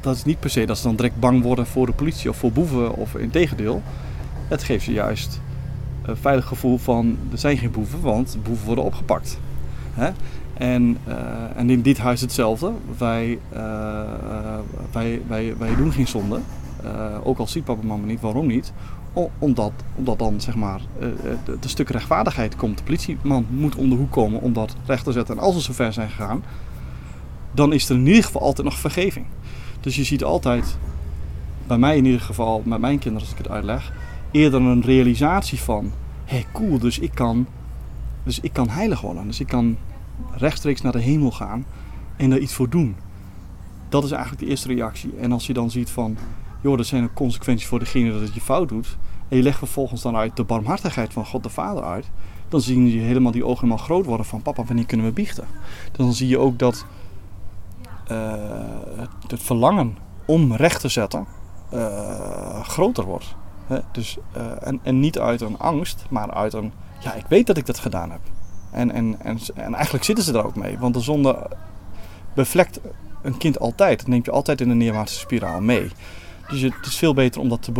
Dat 0.00 0.16
is 0.16 0.24
niet 0.24 0.40
per 0.40 0.50
se 0.50 0.66
dat 0.66 0.76
ze 0.78 0.82
dan 0.82 0.96
direct 0.96 1.20
bang 1.20 1.42
worden 1.42 1.66
voor 1.66 1.86
de 1.86 1.92
politie 1.92 2.30
of 2.30 2.36
voor 2.36 2.52
boeven 2.52 2.94
of 2.94 3.14
in 3.14 3.30
tegendeel. 3.30 3.82
Het 4.48 4.62
geeft 4.62 4.84
ze 4.84 4.92
juist 4.92 5.40
een 6.02 6.16
veilig 6.16 6.46
gevoel 6.46 6.78
van 6.78 7.18
er 7.32 7.38
zijn 7.38 7.58
geen 7.58 7.70
boeven, 7.70 8.00
want 8.00 8.36
boeven 8.42 8.66
worden 8.66 8.84
opgepakt. 8.84 9.38
Hè? 9.92 10.10
En, 10.54 10.98
uh, 11.08 11.14
en 11.56 11.70
in 11.70 11.82
dit 11.82 11.98
huis 11.98 12.20
hetzelfde. 12.20 12.72
Wij, 12.98 13.38
uh, 13.52 13.60
wij, 14.92 15.22
wij, 15.26 15.56
wij 15.58 15.76
doen 15.76 15.92
geen 15.92 16.08
zonde. 16.08 16.40
Ook 17.22 17.38
al 17.38 17.46
ziet 17.46 17.64
papa 17.64 17.80
en 17.80 17.86
mama 17.86 18.06
niet, 18.06 18.20
waarom 18.20 18.46
niet? 18.46 18.72
Omdat, 19.38 19.72
omdat 19.94 20.18
dan 20.18 20.40
zeg 20.40 20.54
maar 20.54 20.80
de, 21.60 21.68
stuk 21.68 21.88
rechtvaardigheid 21.88 22.56
komt. 22.56 22.78
De 22.78 22.84
politieman 22.84 23.46
moet 23.50 23.76
om 23.76 23.88
de 23.88 23.94
hoek 23.94 24.10
komen 24.10 24.40
om 24.40 24.52
dat 24.52 24.76
recht 24.86 25.04
te 25.04 25.12
zetten. 25.12 25.36
En 25.36 25.42
als 25.42 25.54
we 25.54 25.60
zover 25.60 25.92
zijn 25.92 26.08
gegaan, 26.08 26.42
dan 27.52 27.72
is 27.72 27.88
er 27.88 27.96
in 27.96 28.06
ieder 28.06 28.24
geval 28.24 28.42
altijd 28.42 28.66
nog 28.66 28.78
vergeving. 28.78 29.26
Dus 29.80 29.96
je 29.96 30.04
ziet 30.04 30.24
altijd, 30.24 30.78
bij 31.66 31.78
mij 31.78 31.96
in 31.96 32.04
ieder 32.04 32.20
geval, 32.20 32.62
met 32.64 32.80
mijn 32.80 32.98
kinderen 32.98 33.28
als 33.28 33.36
ik 33.36 33.44
het 33.44 33.48
uitleg, 33.48 33.92
eerder 34.30 34.60
een 34.60 34.82
realisatie 34.82 35.60
van: 35.60 35.92
hé 36.24 36.36
hey, 36.36 36.46
cool, 36.52 36.78
dus 36.78 36.98
ik 36.98 37.14
kan, 37.14 37.46
dus 38.22 38.40
ik 38.40 38.52
kan 38.52 38.68
heilig 38.68 39.00
worden. 39.00 39.26
Dus 39.26 39.40
ik 39.40 39.46
kan 39.46 39.76
rechtstreeks 40.32 40.80
naar 40.80 40.92
de 40.92 41.00
hemel 41.00 41.30
gaan 41.30 41.64
en 42.16 42.30
daar 42.30 42.38
iets 42.38 42.54
voor 42.54 42.68
doen. 42.68 42.96
Dat 43.88 44.04
is 44.04 44.10
eigenlijk 44.10 44.42
de 44.42 44.48
eerste 44.48 44.68
reactie. 44.68 45.10
En 45.20 45.32
als 45.32 45.46
je 45.46 45.52
dan 45.52 45.70
ziet 45.70 45.90
van, 45.90 46.16
joh, 46.60 46.76
dat 46.76 46.86
zijn 46.86 47.04
ook 47.04 47.14
consequenties 47.14 47.66
voor 47.66 47.78
degene 47.78 48.12
dat 48.12 48.20
het 48.20 48.34
je 48.34 48.40
fout 48.40 48.68
doet. 48.68 48.96
En 49.28 49.36
je 49.36 49.42
legt 49.42 49.58
vervolgens 49.58 50.02
dan 50.02 50.16
uit 50.16 50.36
de 50.36 50.44
barmhartigheid 50.44 51.12
van 51.12 51.26
God 51.26 51.42
de 51.42 51.48
Vader 51.48 51.82
uit. 51.82 52.10
Dan 52.48 52.60
zie 52.60 52.92
je 52.92 53.00
helemaal 53.00 53.32
die 53.32 53.44
ogen 53.44 53.64
helemaal 53.64 53.84
groot 53.84 54.04
worden 54.04 54.26
van 54.26 54.42
papa, 54.42 54.64
wanneer 54.64 54.86
kunnen 54.86 55.06
we 55.06 55.12
biechten? 55.12 55.44
Dan 55.92 56.12
zie 56.12 56.28
je 56.28 56.38
ook 56.38 56.58
dat 56.58 56.86
het 59.26 59.42
verlangen 59.42 59.96
om 60.26 60.54
recht 60.54 60.80
te 60.80 60.88
zetten 60.88 61.26
uh, 61.74 62.60
groter 62.60 63.04
wordt. 63.04 63.34
Hè? 63.66 63.78
Dus, 63.92 64.16
uh, 64.36 64.66
en, 64.66 64.80
en 64.82 65.00
niet 65.00 65.18
uit 65.18 65.40
een 65.40 65.58
angst, 65.58 66.04
maar 66.10 66.30
uit 66.30 66.52
een, 66.52 66.72
ja, 66.98 67.14
ik 67.14 67.26
weet 67.28 67.46
dat 67.46 67.56
ik 67.56 67.66
dat 67.66 67.78
gedaan 67.78 68.10
heb. 68.10 68.20
En, 68.70 68.90
en, 68.90 69.16
en, 69.20 69.38
en 69.54 69.74
eigenlijk 69.74 70.04
zitten 70.04 70.24
ze 70.24 70.32
daar 70.32 70.44
ook 70.44 70.56
mee. 70.56 70.78
Want 70.78 70.94
de 70.94 71.00
zonde 71.00 71.50
bevlekt 72.34 72.80
een 73.22 73.36
kind 73.36 73.58
altijd. 73.58 73.98
Dat 73.98 74.08
neemt 74.08 74.24
je 74.24 74.30
altijd 74.30 74.60
in 74.60 74.70
een 74.70 74.76
neerwaartse 74.76 75.18
spiraal 75.18 75.60
mee. 75.60 75.90
Dus 76.48 76.60
het 76.60 76.86
is 76.86 76.96
veel 76.96 77.14
beter 77.14 77.40
om 77.40 77.48
dat 77.48 77.62
te 77.62 77.72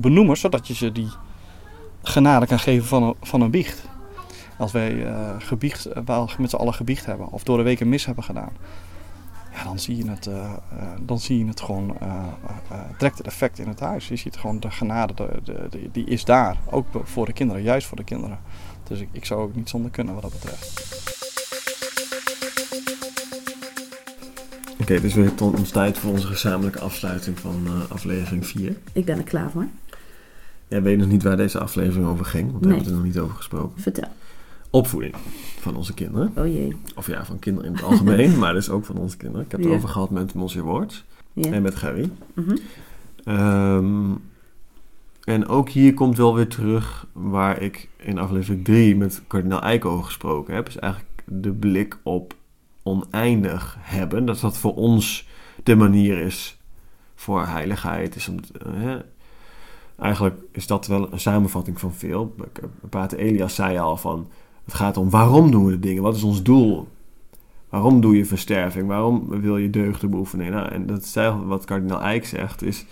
benoemen, 0.00 0.36
zodat 0.36 0.66
je 0.66 0.74
ze 0.74 0.92
die 0.92 1.08
genade 2.02 2.46
kan 2.46 2.58
geven 2.58 2.86
van 2.86 3.02
een, 3.02 3.14
van 3.22 3.40
een 3.40 3.50
biecht. 3.50 3.88
Als 4.58 4.72
wij 4.72 4.92
uh, 4.92 5.30
gebiecht, 5.38 5.88
wel 6.04 6.30
met 6.38 6.50
z'n 6.50 6.56
allen 6.56 6.74
gebiecht 6.74 7.06
hebben, 7.06 7.30
of 7.30 7.42
door 7.42 7.56
de 7.56 7.62
week 7.62 7.80
een 7.80 7.88
mis 7.88 8.06
hebben 8.06 8.24
gedaan, 8.24 8.52
ja, 9.60 9.66
dan 9.66 9.78
zie 9.78 9.96
je 9.96 10.10
het, 10.10 10.26
uh, 10.26 10.52
dan 11.02 11.18
zie 11.18 11.38
je 11.38 11.46
het 11.46 11.60
gewoon, 11.60 11.96
trekt 12.98 13.18
het 13.18 13.26
effect 13.26 13.58
in 13.58 13.68
het 13.68 13.80
huis. 13.80 14.08
Je 14.08 14.16
ziet 14.16 14.36
gewoon 14.36 14.60
de 14.60 14.70
genade, 14.70 15.14
de, 15.14 15.68
de, 15.70 15.88
die 15.92 16.04
is 16.04 16.24
daar. 16.24 16.56
Ook 16.70 16.86
voor 17.04 17.26
de 17.26 17.32
kinderen, 17.32 17.62
juist 17.62 17.86
voor 17.86 17.96
de 17.96 18.04
kinderen. 18.04 18.38
Dus 18.88 19.00
ik, 19.00 19.08
ik 19.12 19.24
zou 19.24 19.42
ook 19.42 19.54
niet 19.54 19.68
zonder 19.68 19.90
kunnen 19.90 20.14
wat 20.14 20.22
dat 20.22 20.32
betreft. 20.32 20.98
Oké, 24.72 24.82
okay, 24.82 25.00
dus 25.00 25.14
weer 25.14 25.34
tot 25.34 25.58
ons 25.58 25.70
tijd 25.70 25.98
voor 25.98 26.10
onze 26.10 26.26
gezamenlijke 26.26 26.80
afsluiting 26.80 27.38
van 27.38 27.64
uh, 27.66 27.90
aflevering 27.90 28.46
4. 28.46 28.76
Ik 28.92 29.04
ben 29.04 29.18
er 29.18 29.24
klaar 29.24 29.50
voor. 29.50 29.66
Jij 30.68 30.82
weet 30.82 30.98
nog 30.98 31.08
niet 31.08 31.22
waar 31.22 31.36
deze 31.36 31.58
aflevering 31.58 32.06
over 32.06 32.24
ging, 32.24 32.50
want 32.50 32.64
we 32.64 32.66
hebben 32.66 32.84
het 32.84 32.94
er 32.94 32.98
nog 32.98 33.06
niet 33.06 33.18
over 33.18 33.36
gesproken. 33.36 33.82
Vertel. 33.82 34.08
Opvoeding 34.70 35.14
van 35.60 35.76
onze 35.76 35.94
kinderen. 35.94 36.32
Oh 36.36 36.46
jee. 36.46 36.76
Of 36.96 37.06
ja, 37.06 37.24
van 37.24 37.38
kinderen 37.38 37.68
in 37.70 37.76
het 37.76 37.84
algemeen, 37.84 38.38
maar 38.38 38.52
dus 38.52 38.70
ook 38.70 38.84
van 38.84 38.96
onze 38.96 39.16
kinderen. 39.16 39.44
Ik 39.44 39.50
heb 39.50 39.60
het 39.60 39.70
over 39.70 39.88
gehad 39.88 40.10
met 40.10 40.34
Monsieur 40.34 40.64
Worts 40.64 41.04
en 41.34 41.62
met 41.62 41.74
Gerry. 41.74 42.10
Mm 42.34 42.44
-hmm. 43.24 44.20
en 45.24 45.48
ook 45.48 45.68
hier 45.68 45.94
komt 45.94 46.16
wel 46.16 46.34
weer 46.34 46.48
terug 46.48 47.06
waar 47.12 47.62
ik 47.62 47.88
in 47.96 48.18
aflevering 48.18 48.64
3 48.64 48.96
met 48.96 49.22
kardinaal 49.26 49.62
Eijk 49.62 49.84
over 49.84 50.04
gesproken 50.04 50.54
heb. 50.54 50.68
Is 50.68 50.76
eigenlijk 50.76 51.12
de 51.24 51.52
blik 51.52 51.98
op 52.02 52.34
oneindig 52.82 53.76
hebben. 53.78 54.24
Dat 54.24 54.40
dat 54.40 54.56
voor 54.56 54.74
ons 54.74 55.28
de 55.62 55.76
manier 55.76 56.18
is 56.18 56.58
voor 57.14 57.46
heiligheid. 57.46 58.16
Is 58.16 58.28
om, 58.28 58.36
uh, 58.66 58.94
eigenlijk 59.98 60.40
is 60.52 60.66
dat 60.66 60.86
wel 60.86 61.12
een 61.12 61.20
samenvatting 61.20 61.80
van 61.80 61.94
veel. 61.94 62.34
Pater 62.90 63.18
Elias 63.18 63.54
zei 63.54 63.78
al 63.78 63.96
van... 63.96 64.28
Het 64.70 64.78
gaat 64.78 64.96
om 64.96 65.10
waarom 65.10 65.50
doen 65.50 65.64
we 65.64 65.70
de 65.70 65.78
dingen? 65.78 66.02
Wat 66.02 66.16
is 66.16 66.22
ons 66.22 66.42
doel? 66.42 66.88
Waarom 67.68 68.00
doe 68.00 68.16
je 68.16 68.24
versterving? 68.24 68.88
Waarom 68.88 69.28
wil 69.28 69.56
je 69.56 69.70
deugden 69.70 70.10
beoefenen? 70.10 70.50
Nou, 70.50 70.68
en 70.68 70.86
dat 70.86 71.02
is 71.02 71.16
eigenlijk 71.16 71.48
wat 71.48 71.64
kardinaal 71.64 72.00
Eijk 72.00 72.26
zegt. 72.26 72.62
Is, 72.62 72.86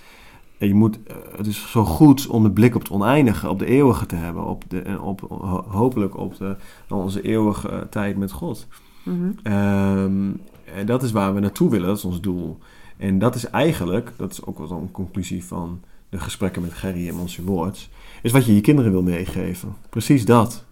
je 0.57 0.75
moet, 0.75 0.99
eh, 1.07 1.17
het 1.37 1.47
is 1.47 1.71
zo 1.71 1.85
goed 1.85 2.27
om 2.27 2.43
de 2.43 2.51
blik 2.51 2.75
op 2.75 2.81
het 2.81 2.91
oneindige, 2.91 3.49
op 3.49 3.59
de 3.59 3.67
eeuwige 3.67 4.07
te 4.07 4.15
hebben. 4.15 4.45
Op 4.45 4.65
de, 4.69 4.99
op, 5.01 5.21
hopelijk 5.69 6.17
op 6.17 6.37
de, 6.37 6.57
onze 6.89 7.23
eeuwige 7.23 7.87
tijd 7.91 8.17
met 8.17 8.33
God. 8.33 8.67
Mhm. 9.03 9.31
Ehm, 9.43 10.31
en 10.75 10.87
dat 10.87 11.03
is 11.03 11.13
waar 11.13 11.35
we 11.35 11.41
naartoe 11.41 11.71
willen, 11.71 11.87
dat 11.87 11.97
is 11.97 12.05
ons 12.05 12.21
doel. 12.21 12.59
En 12.97 13.19
dat 13.19 13.35
is 13.35 13.51
eigenlijk, 13.51 14.13
dat 14.17 14.33
is 14.33 14.45
ook 14.45 14.59
wel 14.59 14.71
een 14.71 14.91
conclusie 14.91 15.45
van 15.45 15.81
de 16.09 16.19
gesprekken 16.19 16.63
met 16.63 16.73
Gerry 16.73 17.09
en 17.09 17.15
Monsieur 17.15 17.47
Woords, 17.47 17.91
is 18.23 18.33
wat 18.33 18.47
je 18.47 18.55
je 18.55 18.61
kinderen 18.61 18.93
wil 18.93 19.03
meegeven. 19.03 19.75
Precies 19.89 20.25
dat. 20.25 20.67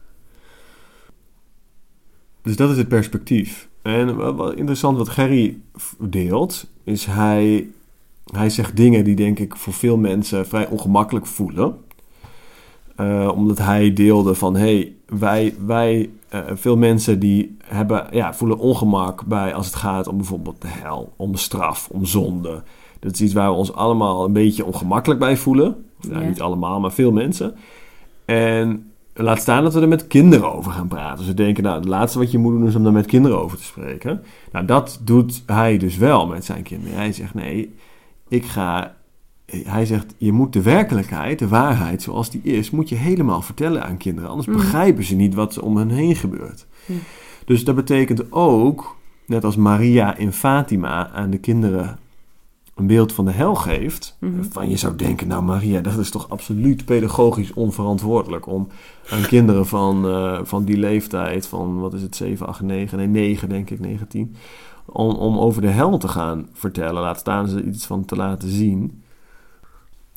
Dus 2.47 2.57
dat 2.57 2.71
is 2.71 2.77
het 2.77 2.89
perspectief. 2.89 3.69
En 3.83 4.37
wat 4.37 4.55
interessant 4.55 4.99
wat 4.99 5.09
Gerry 5.09 5.59
deelt, 5.99 6.67
is 6.85 7.05
hij, 7.05 7.69
hij 8.33 8.51
zegt 8.51 8.77
dingen 8.77 9.05
die 9.05 9.15
denk 9.15 9.39
ik 9.39 9.57
voor 9.57 9.73
veel 9.73 9.97
mensen 9.97 10.47
vrij 10.47 10.69
ongemakkelijk 10.69 11.27
voelen. 11.27 11.77
Uh, 13.01 13.33
omdat 13.35 13.59
hij 13.59 13.93
deelde 13.93 14.35
van, 14.35 14.57
hey, 14.57 14.95
wij, 15.07 15.55
wij 15.67 16.11
uh, 16.35 16.41
veel 16.55 16.77
mensen 16.77 17.19
die 17.19 17.57
hebben, 17.65 18.07
ja, 18.11 18.35
voelen 18.35 18.59
ongemak 18.59 19.25
bij 19.25 19.55
als 19.55 19.67
het 19.67 19.75
gaat 19.75 20.09
om 20.09 20.17
bijvoorbeeld 20.17 20.63
de 20.63 20.69
hel, 20.69 21.13
om 21.17 21.35
straf, 21.35 21.89
om 21.93 22.05
zonde. 22.05 22.63
Dat 23.01 23.13
is 23.13 23.21
iets 23.21 23.35
waar 23.35 23.51
we 23.51 23.57
ons 23.57 23.73
allemaal 23.73 24.25
een 24.25 24.33
beetje 24.33 24.65
ongemakkelijk 24.65 25.21
bij 25.21 25.37
voelen. 25.37 25.85
Nou, 26.09 26.27
Niet 26.27 26.41
allemaal, 26.41 26.81
maar 26.81 26.93
veel 26.93 27.13
mensen. 27.13 27.55
En 28.25 28.91
laat 29.25 29.41
staan 29.41 29.63
dat 29.63 29.75
we 29.75 29.81
er 29.81 29.89
met 29.89 30.07
kinderen 30.07 30.55
over 30.55 30.73
gaan 30.73 30.89
praten. 30.89 31.25
Ze 31.25 31.35
denken, 31.35 31.63
nou, 31.63 31.77
het 31.77 31.89
laatste 31.89 32.19
wat 32.19 32.31
je 32.31 32.39
moet 32.39 32.53
doen 32.53 32.67
is 32.67 32.75
om 32.75 32.83
daar 32.83 32.93
met 32.93 33.07
kinderen 33.07 33.41
over 33.41 33.59
te 33.59 33.65
spreken. 33.65 34.23
Nou, 34.53 34.67
dat 34.67 35.01
doet 35.03 35.43
hij 35.47 35.79
dus 35.79 35.97
wel 35.97 36.27
met 36.27 36.45
zijn 36.45 36.63
kinderen. 36.63 36.97
Hij 36.97 37.13
zegt, 37.13 37.35
nee, 37.35 37.75
ik 38.29 38.45
ga 38.45 38.95
hij 39.47 39.87
zegt, 39.87 40.15
je 40.19 40.33
moet 40.33 40.53
de 40.53 40.63
werkelijkheid, 40.63 41.39
de 41.39 41.49
waarheid 41.49 42.03
zoals 42.03 42.31
die 42.31 42.43
is, 42.43 42.71
moet 42.71 42.89
je 42.89 42.95
helemaal 42.95 43.43
vertellen 43.43 43.85
aan 43.85 43.97
kinderen. 43.97 44.31
Anders 44.31 44.49
mm. 44.49 44.55
begrijpen 44.55 45.05
ze 45.05 45.15
niet 45.15 45.35
wat 45.35 45.57
er 45.57 45.63
om 45.63 45.77
hen 45.77 45.91
heen 45.91 46.17
gebeurt. 46.17 46.67
Dus 47.45 47.65
dat 47.65 47.75
betekent 47.75 48.33
ook, 48.33 48.97
net 49.27 49.45
als 49.45 49.57
Maria 49.57 50.17
in 50.17 50.33
Fatima 50.33 51.11
aan 51.11 51.31
de 51.31 51.39
kinderen 51.39 51.99
een 52.77 52.87
beeld 52.87 53.13
van 53.13 53.25
de 53.25 53.31
hel 53.31 53.55
geeft. 53.55 54.17
Mm 54.21 54.45
Van 54.45 54.69
je 54.69 54.77
zou 54.77 54.97
denken, 54.97 55.29
nou 55.29 55.43
Maria, 55.43 55.81
dat 55.81 55.99
is 55.99 56.11
toch 56.11 56.29
absoluut 56.29 56.85
pedagogisch 56.85 57.53
onverantwoordelijk 57.53 58.47
om 58.47 58.69
aan 59.11 59.23
kinderen 59.23 59.67
van, 59.67 60.07
uh, 60.07 60.41
van 60.43 60.65
die 60.65 60.77
leeftijd, 60.77 61.47
van 61.47 61.81
wat 61.81 61.95
is 61.95 62.03
het, 62.03 62.17
7, 62.17 62.47
8, 62.47 62.61
9, 62.61 62.99
nee 62.99 63.07
9 63.07 63.49
denk 63.49 63.71
ik, 63.71 63.81
19, 63.81 64.37
om, 64.85 65.15
om 65.15 65.39
over 65.39 65.63
de 65.63 65.69
hel 65.69 65.99
te 65.99 66.09
gaan 66.09 66.49
vertellen. 66.53 67.03
Laat 67.03 67.19
staan 67.19 67.49
ze 67.49 67.63
iets 67.63 67.87
van 67.87 68.05
te 68.05 68.17
laten 68.17 68.49
zien. 68.49 69.03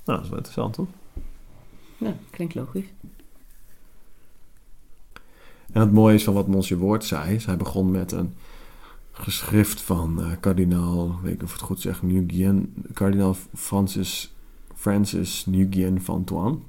Nou, 0.05 0.17
dat 0.17 0.23
is 0.23 0.29
wel 0.29 0.37
interessant, 0.37 0.73
toch? 0.73 0.87
Ja, 1.97 2.13
klinkt 2.29 2.55
logisch. 2.55 2.93
En 5.71 5.81
het 5.81 5.91
mooie 5.91 6.15
is 6.15 6.23
van 6.23 6.33
wat 6.33 6.47
Monsieur 6.47 6.81
Woord 6.81 7.03
zei, 7.03 7.35
is 7.35 7.45
hij 7.45 7.57
begon 7.57 7.91
met 7.91 8.11
een 8.11 8.33
geschrift 9.19 9.81
van 9.81 10.15
uh, 10.19 10.31
kardinaal, 10.39 11.19
weet 11.23 11.33
ik 11.33 11.43
of 11.43 11.51
het 11.51 11.61
goed 11.61 11.81
zeg, 11.81 12.01
Nguyen, 12.01 12.73
kardinaal 12.93 13.35
Francis, 13.55 14.35
Francis 14.75 15.45
Nguyen 15.45 16.01
van 16.01 16.23
Tuan. 16.23 16.63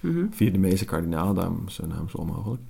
Mm 0.00 0.28
Via 0.32 0.50
de 0.50 0.58
meeste 0.58 0.84
kardinaal, 0.84 1.34
daarom 1.34 1.68
zijn 1.68 1.88
naam 1.88 2.08
zo 2.08 2.16
onmogelijk. 2.16 2.62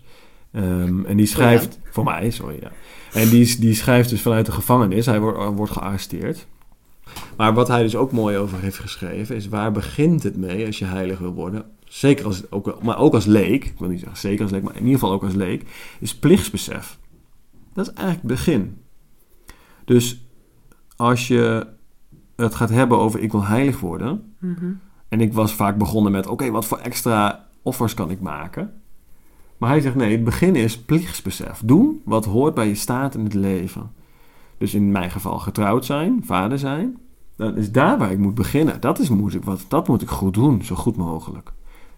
Um, 0.53 1.05
en 1.05 1.17
die 1.17 1.27
schrijft, 1.27 1.79
voor 1.91 2.05
mij, 2.05 2.31
sorry, 2.31 2.59
ja. 2.61 2.73
En 3.13 3.29
die, 3.29 3.59
die 3.59 3.75
schrijft 3.75 4.11
dus 4.11 4.23
vanuit 4.23 4.47
de 4.47 4.53
gevangenis, 4.53 5.07
hij 5.07 5.21
wordt, 5.21 5.57
wordt 5.57 5.73
gearresteerd. 5.73 6.47
Maar 7.37 7.55
wat 7.55 7.69
hij 7.69 7.83
dus 7.83 7.97
ook 7.97 8.13
mooi 8.13 8.37
over 8.37 8.61
heeft 8.61 8.79
geschreven, 8.79 9.37
is 9.37 9.49
waar 9.49 9.73
begint 9.73 10.23
het 10.23 10.37
mee 10.37 10.67
als 10.67 10.79
je 10.79 10.85
heilig 10.85 11.19
wil 11.19 11.33
worden? 11.33 11.65
Zeker 11.85 12.25
als, 12.25 12.51
ook, 12.51 12.83
maar 12.83 12.99
ook 12.99 13.15
als 13.15 13.25
leek, 13.25 13.65
ik 13.65 13.79
wil 13.79 13.89
niet 13.89 14.01
zeggen 14.01 14.19
zeker 14.19 14.43
als 14.43 14.51
leek, 14.51 14.63
maar 14.63 14.77
in 14.77 14.85
ieder 14.85 14.99
geval 14.99 15.13
ook 15.13 15.23
als 15.23 15.35
leek, 15.35 15.65
is 16.01 16.15
plichtsbesef. 16.15 16.99
Dat 17.73 17.87
is 17.87 17.93
eigenlijk 17.93 18.29
het 18.29 18.45
begin. 18.45 18.77
Dus 19.91 20.25
als 20.97 21.29
je 21.29 21.67
het 22.37 22.55
gaat 22.55 22.71
hebben 22.71 22.99
over 22.99 23.21
ik 23.21 23.33
wil 23.33 23.45
heilig 23.45 23.81
worden, 23.81 24.35
mhm. 24.39 24.73
en 25.09 25.21
ik 25.21 25.33
was 25.33 25.55
vaak 25.55 25.79
begonnen 25.79 26.13
met 26.13 26.27
oké, 26.27 26.51
wat 26.51 26.67
voor 26.67 26.79
extra 26.79 27.47
offers 27.63 27.95
kan 27.95 28.11
ik 28.11 28.21
maken? 28.21 28.73
Maar 29.59 29.69
hij 29.69 29.81
zegt 29.81 29.95
nee, 29.95 30.13
het 30.13 30.25
begin 30.25 30.57
is 30.57 30.79
plichtsbesef. 30.79 31.63
Doen 31.65 32.03
wat 32.05 32.25
hoort 32.25 32.55
bij 32.55 32.69
je 32.69 32.75
staat 32.75 33.15
in 33.15 33.25
het 33.25 33.35
leven. 33.35 33.93
Dus 34.59 34.75
in 34.75 34.93
mijn 34.93 35.11
geval 35.11 35.39
getrouwd 35.39 35.85
zijn, 35.85 36.23
vader 36.25 36.59
zijn. 36.59 36.99
Dat 37.37 37.57
is 37.57 37.73
daar 37.73 37.99
waar 37.99 38.13
ik 38.13 38.19
moet 38.19 38.35
beginnen. 38.35 38.81
Dat, 38.81 38.99
is, 38.99 39.09
moet 39.09 39.35
ik, 39.35 39.45
wat, 39.45 39.65
dat 39.69 39.89
moet 39.89 40.03
ik 40.03 40.09
goed 40.09 40.35
doen, 40.35 40.63
zo 40.63 40.75
goed 40.75 40.97
mogelijk. 40.97 41.53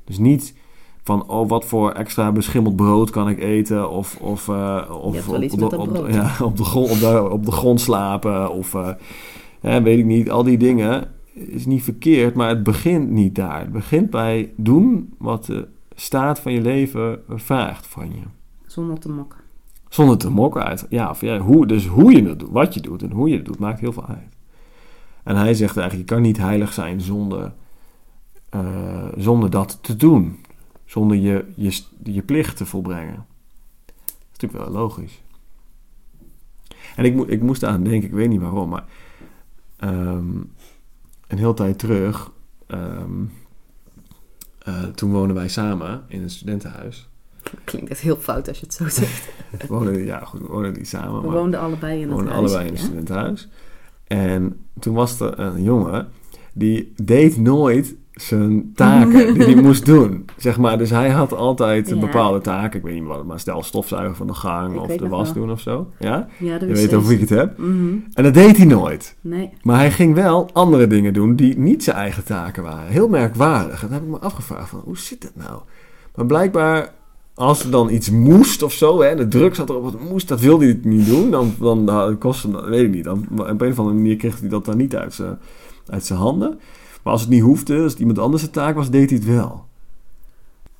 Dus 0.05 0.18
niet 0.18 0.55
van, 1.02 1.28
oh, 1.28 1.48
wat 1.48 1.64
voor 1.64 1.90
extra 1.90 2.32
beschimmeld 2.32 2.76
brood 2.76 3.10
kan 3.10 3.28
ik 3.28 3.38
eten? 3.38 3.90
Of, 3.90 4.16
of, 4.20 4.48
uh, 4.48 4.82
of 5.02 5.28
op, 5.28 5.70
de, 5.70 5.78
op, 5.78 6.08
ja, 6.10 6.36
op, 6.42 6.56
de 6.56 6.64
grond, 6.64 6.90
op, 6.90 6.98
de, 6.98 7.30
op 7.30 7.44
de 7.44 7.52
grond 7.52 7.80
slapen. 7.80 8.50
Of 8.50 8.74
uh, 8.74 8.88
weet 9.60 9.98
ik 9.98 10.04
niet, 10.04 10.30
al 10.30 10.42
die 10.42 10.58
dingen 10.58 11.08
is 11.32 11.66
niet 11.66 11.82
verkeerd, 11.82 12.34
maar 12.34 12.48
het 12.48 12.62
begint 12.62 13.10
niet 13.10 13.34
daar. 13.34 13.60
Het 13.60 13.72
begint 13.72 14.10
bij 14.10 14.52
doen 14.56 15.14
wat 15.18 15.44
de 15.44 15.68
staat 15.94 16.40
van 16.40 16.52
je 16.52 16.60
leven 16.60 17.22
vraagt 17.28 17.86
van 17.86 18.06
je. 18.06 18.22
Zonder 18.66 18.98
te 18.98 19.08
mokken. 19.08 19.38
Zonder 19.88 20.18
te 20.18 20.30
mokken 20.30 20.64
uit. 20.64 20.86
Ja, 20.88 21.10
of 21.10 21.20
ja, 21.20 21.38
hoe, 21.38 21.66
dus 21.66 21.86
hoe 21.86 22.12
je 22.12 22.28
het 22.28 22.38
doet, 22.38 22.50
wat 22.50 22.74
je 22.74 22.80
doet 22.80 23.02
en 23.02 23.10
hoe 23.10 23.28
je 23.28 23.36
het 23.36 23.44
doet, 23.44 23.58
maakt 23.58 23.80
heel 23.80 23.92
veel 23.92 24.06
uit. 24.06 24.36
En 25.22 25.36
hij 25.36 25.54
zegt 25.54 25.76
eigenlijk, 25.76 26.08
je 26.08 26.14
kan 26.14 26.24
niet 26.24 26.36
heilig 26.36 26.72
zijn 26.72 27.00
zonder, 27.00 27.52
uh, 28.54 29.04
zonder 29.16 29.50
dat 29.50 29.78
te 29.80 29.96
doen. 29.96 30.38
Zonder 30.92 31.16
je, 31.16 31.44
je, 31.55 31.81
je 32.02 32.22
plicht 32.22 32.57
te 32.57 32.66
volbrengen. 32.66 33.26
Dat 33.85 34.05
is 34.33 34.38
natuurlijk 34.40 34.64
wel 34.64 34.81
logisch. 34.81 35.22
En 36.96 37.05
ik, 37.05 37.28
ik 37.28 37.42
moest 37.42 37.64
aan 37.64 37.83
denken, 37.83 38.09
ik 38.09 38.14
weet 38.14 38.28
niet 38.28 38.40
waarom, 38.40 38.68
maar 38.68 38.85
um, 39.81 40.52
een 41.26 41.38
hele 41.38 41.55
tijd 41.55 41.78
terug, 41.78 42.31
um, 42.68 43.33
uh, 44.68 44.83
toen 44.85 45.12
woonden 45.12 45.37
wij 45.37 45.48
samen 45.48 46.05
in 46.09 46.22
een 46.22 46.31
studentenhuis. 46.31 47.09
Klinkt 47.64 47.90
echt 47.90 48.00
heel 48.00 48.16
fout 48.16 48.48
als 48.48 48.59
je 48.59 48.66
het 48.66 48.74
zo 48.74 48.88
zegt. 48.88 49.28
we 49.50 49.66
woonden, 49.74 50.05
ja, 50.05 50.24
goed, 50.24 50.40
we 50.40 50.46
woonden 50.46 50.72
niet 50.72 50.88
samen. 50.88 51.22
We 51.22 51.31
woonden 51.31 51.61
allebei 51.61 51.94
in 52.00 52.09
het 52.09 52.12
woonden 52.12 52.35
allebei 52.35 52.66
in 52.66 52.72
een 52.72 52.78
studentenhuis. 52.78 53.48
En 54.05 54.61
toen 54.81 54.94
was 54.94 55.20
er 55.20 55.38
een 55.38 55.62
jongen 55.62 56.09
die 56.52 56.92
deed 57.02 57.37
nooit 57.37 57.94
zijn 58.12 58.72
taken 58.75 59.35
die 59.35 59.42
hij 59.44 59.62
moest 59.68 59.85
doen. 59.87 60.25
Zeg 60.37 60.59
maar, 60.59 60.79
dus 60.79 60.90
hij 60.90 61.11
had 61.11 61.35
altijd 61.35 61.90
een 61.90 61.94
Ja. 61.98 62.01
bepaalde 62.07 62.40
taken. 62.40 62.79
Ik 62.79 62.85
weet 62.85 62.94
niet 62.94 63.05
wat, 63.05 63.25
maar 63.25 63.40
stel 63.40 63.62
stofzuigen 63.62 64.16
van 64.16 64.27
de 64.27 64.35
gang 64.35 64.75
Ik 64.75 64.81
of 64.81 64.96
de 64.96 65.09
was 65.09 65.25
wel. 65.25 65.35
doen 65.42 65.51
of 65.51 65.61
zo. 65.61 65.90
Ja? 65.98 66.29
Ja, 66.38 66.59
dat 66.59 66.68
Je 66.68 66.75
weet 66.75 66.94
over 66.94 67.09
wie 67.09 67.18
ik 67.18 67.29
het 67.29 67.38
heb. 67.38 67.59
Mhm. 67.59 67.94
En 68.12 68.22
dat 68.25 68.35
deed 68.35 68.57
hij 68.57 68.66
nooit. 68.66 69.16
Nee. 69.20 69.51
Maar 69.62 69.77
hij 69.79 69.90
ging 69.90 70.14
wel 70.14 70.48
andere 70.53 70.87
dingen 70.87 71.12
doen 71.12 71.37
die 71.37 71.59
niet 71.59 71.85
zijn 71.85 71.96
eigen 71.96 72.25
taken 72.25 72.62
waren. 72.62 72.87
Heel 72.92 73.09
merkwaardig. 73.09 73.83
En 73.83 73.88
dan 73.88 73.96
heb 73.96 74.03
ik 74.07 74.11
me 74.12 74.18
afgevraagd 74.18 74.68
van, 74.68 74.81
hoe 74.85 74.98
zit 74.98 75.22
dat 75.22 75.33
nou? 75.46 75.61
Maar 76.14 76.27
blijkbaar, 76.27 76.92
als 77.35 77.64
er 77.64 77.70
dan 77.70 77.90
iets 77.90 78.11
moest 78.11 78.62
of 78.62 78.72
zo, 78.72 79.03
hè, 79.03 79.14
de 79.16 79.29
druk 79.29 79.55
zat 79.55 79.68
erop, 79.70 79.85
het 79.85 80.11
moest, 80.11 80.29
dat 80.29 80.40
wilde 80.40 80.64
hij 80.64 80.79
niet 80.83 81.07
doen. 81.07 81.31
Dan, 81.31 81.55
dan, 81.61 81.87
dan 81.87 82.18
kostte 82.18 82.51
dat, 82.51 82.64
weet 82.64 82.85
ik 82.85 82.90
niet. 82.94 83.05
Dan, 83.05 83.27
op 83.37 83.61
een 83.61 83.70
of 83.70 83.79
andere 83.79 83.96
manier 83.96 84.16
kreeg 84.16 84.40
hij 84.40 84.48
dat 84.48 84.64
dan 84.64 84.77
niet 84.77 84.96
uit 84.96 85.14
zijn, 85.14 85.38
uit 85.87 86.05
zijn 86.05 86.18
handen. 86.18 86.59
Maar 87.02 87.12
als 87.12 87.20
het 87.22 87.30
niet 87.30 87.42
hoefde, 87.42 87.82
als 87.82 87.90
het 87.92 88.00
iemand 88.00 88.18
anders 88.18 88.42
zijn 88.42 88.54
taak 88.54 88.74
was, 88.74 88.90
deed 88.90 89.10
hij 89.10 89.18
het 89.18 89.28
wel. 89.28 89.64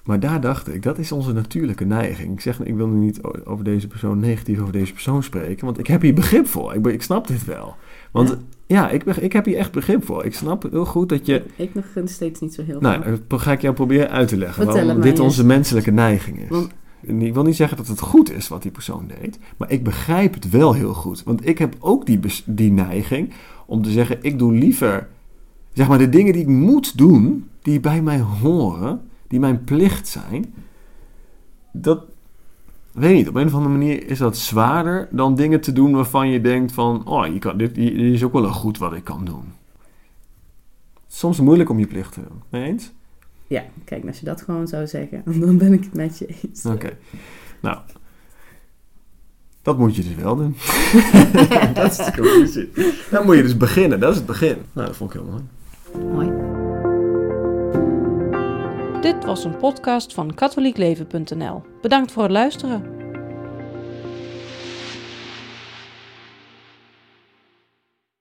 Maar 0.05 0.21
daar 0.21 0.41
dacht 0.41 0.75
ik, 0.75 0.83
dat 0.83 0.99
is 0.99 1.13
onze 1.13 1.33
natuurlijke 1.33 1.85
neiging. 1.85 2.33
Ik 2.33 2.41
zeg, 2.41 2.61
ik 2.61 2.75
wil 2.75 2.87
nu 2.87 2.99
niet 3.05 3.21
over 3.45 3.65
deze 3.65 3.87
persoon 3.87 4.19
negatief 4.19 4.61
over 4.61 4.73
deze 4.73 4.93
persoon 4.93 5.23
spreken, 5.23 5.65
want 5.65 5.79
ik 5.79 5.87
heb 5.87 6.01
hier 6.03 6.15
begrip 6.15 6.47
voor. 6.47 6.75
Ik, 6.75 6.87
ik 6.87 7.03
snap 7.03 7.27
dit 7.27 7.45
wel. 7.45 7.75
Want 8.11 8.29
Ja. 8.29 8.37
ja, 8.67 8.91
ik, 8.91 9.05
ik 9.05 9.33
heb 9.33 9.45
hier 9.45 9.57
echt 9.57 9.73
begrip 9.73 10.05
voor. 10.05 10.25
Ik 10.25 10.35
snap 10.35 10.67
heel 10.71 10.85
goed 10.85 11.09
dat 11.09 11.27
je... 11.27 11.43
Ik 11.57 11.75
nog 11.75 11.85
steeds 12.05 12.41
niet 12.41 12.55
zo 12.55 12.63
heel 12.63 12.81
Nou, 12.81 13.03
veel. 13.03 13.19
dat 13.29 13.41
ga 13.41 13.53
ik 13.53 13.61
jou 13.61 13.75
proberen 13.75 14.11
uit 14.11 14.29
te 14.29 14.37
leggen. 14.37 14.65
Vertel 14.65 14.85
waarom 14.85 15.03
dit 15.03 15.19
onze 15.19 15.45
menselijke 15.47 15.91
neiging 15.91 16.39
is. 16.39 16.49
Want- 16.49 16.69
Ik 17.01 17.35
wil 17.35 17.43
niet 17.43 17.57
zeggen 17.57 17.77
dat 17.77 17.87
het 17.89 18.01
goed 18.01 18.33
is 18.33 18.49
wat 18.49 18.63
die 18.63 18.71
persoon 18.71 19.11
deed. 19.21 19.39
Maar 19.57 19.71
ik 19.71 19.85
begrijp 19.85 20.35
het 20.35 20.51
wel 20.51 20.73
heel 20.73 20.95
goed. 20.95 21.23
Want 21.23 21.47
ik 21.49 21.59
heb 21.59 21.77
ook 21.79 22.07
die, 22.07 22.21
die 22.47 22.73
neiging 22.73 23.33
om 23.67 23.83
te 23.83 23.91
zeggen... 23.91 24.19
ik 24.21 24.39
doe 24.39 24.53
liever... 24.53 25.09
zeg 25.73 25.89
maar 25.89 25.99
de 25.99 26.09
dingen 26.09 26.33
die 26.33 26.43
ik 26.43 26.49
moet 26.49 26.99
doen... 26.99 27.49
die 27.63 27.81
bij 27.81 28.03
mij 28.03 28.21
horen... 28.21 29.01
die 29.29 29.41
mijn 29.41 29.65
plicht 29.65 30.09
zijn... 30.09 30.55
dat... 31.73 32.05
weet 32.93 33.15
niet, 33.15 33.29
op 33.29 33.35
een 33.35 33.47
of 33.47 33.55
andere 33.55 33.73
manier 33.73 34.07
is 34.09 34.19
dat 34.19 34.37
zwaarder... 34.37 35.09
dan 35.11 35.35
dingen 35.35 35.61
te 35.61 35.73
doen 35.73 35.93
waarvan 35.93 36.29
je 36.29 36.41
denkt 36.41 36.73
van... 36.73 37.07
oh, 37.07 37.27
je 37.27 37.39
kan, 37.39 37.57
dit, 37.57 37.75
dit 37.75 37.95
is 37.95 38.25
ook 38.25 38.33
wel 38.33 38.45
een 38.45 38.53
goed 38.53 38.79
wat 38.79 38.93
ik 38.93 39.05
kan 39.05 39.25
doen. 39.25 39.45
Soms 41.07 41.41
moeilijk 41.41 41.71
om 41.71 41.79
je 41.79 41.87
plicht 41.87 42.13
te 42.13 42.21
doen. 42.21 42.43
Mee 42.49 42.65
eens? 42.65 42.93
Ja, 43.47 43.65
kijk, 43.85 44.07
als 44.07 44.19
je 44.19 44.25
dat 44.25 44.43
gewoon 44.43 44.69
zou 44.69 44.87
zeggen, 44.87 45.23
dan 45.41 45.59
ben 45.59 45.73
ik 45.73 45.85
het 45.85 45.95
met 45.95 46.19
je 46.19 46.27
eens. 46.43 46.65
Oké. 46.65 46.97
Nou, 47.61 47.79
dat 49.63 49.79
moet 49.79 49.97
je 49.97 50.03
dus 50.03 50.15
wel 50.15 50.37
doen. 50.37 50.57
dat 51.75 51.91
is 51.91 51.97
de 51.97 52.13
conclusie. 52.17 52.71
Dan 53.11 53.25
moet 53.25 53.37
je 53.37 53.43
dus 53.43 53.57
beginnen. 53.57 54.01
Dat 54.01 54.11
is 54.11 54.17
het 54.17 54.27
begin. 54.27 54.57
Nou, 54.73 54.87
dat 54.87 54.97
vond 54.97 55.15
ik 55.15 55.21
heel 55.21 55.31
mooi. 55.31 55.43
Mooi. 56.13 56.31
Dit 59.01 59.25
was 59.25 59.45
een 59.45 59.57
podcast 59.57 60.15
van 60.15 60.35
katholiekleven.nl. 60.35 61.63
Bedankt 61.81 62.13
voor 62.13 62.23
het 62.23 62.33
luisteren. 62.33 63.02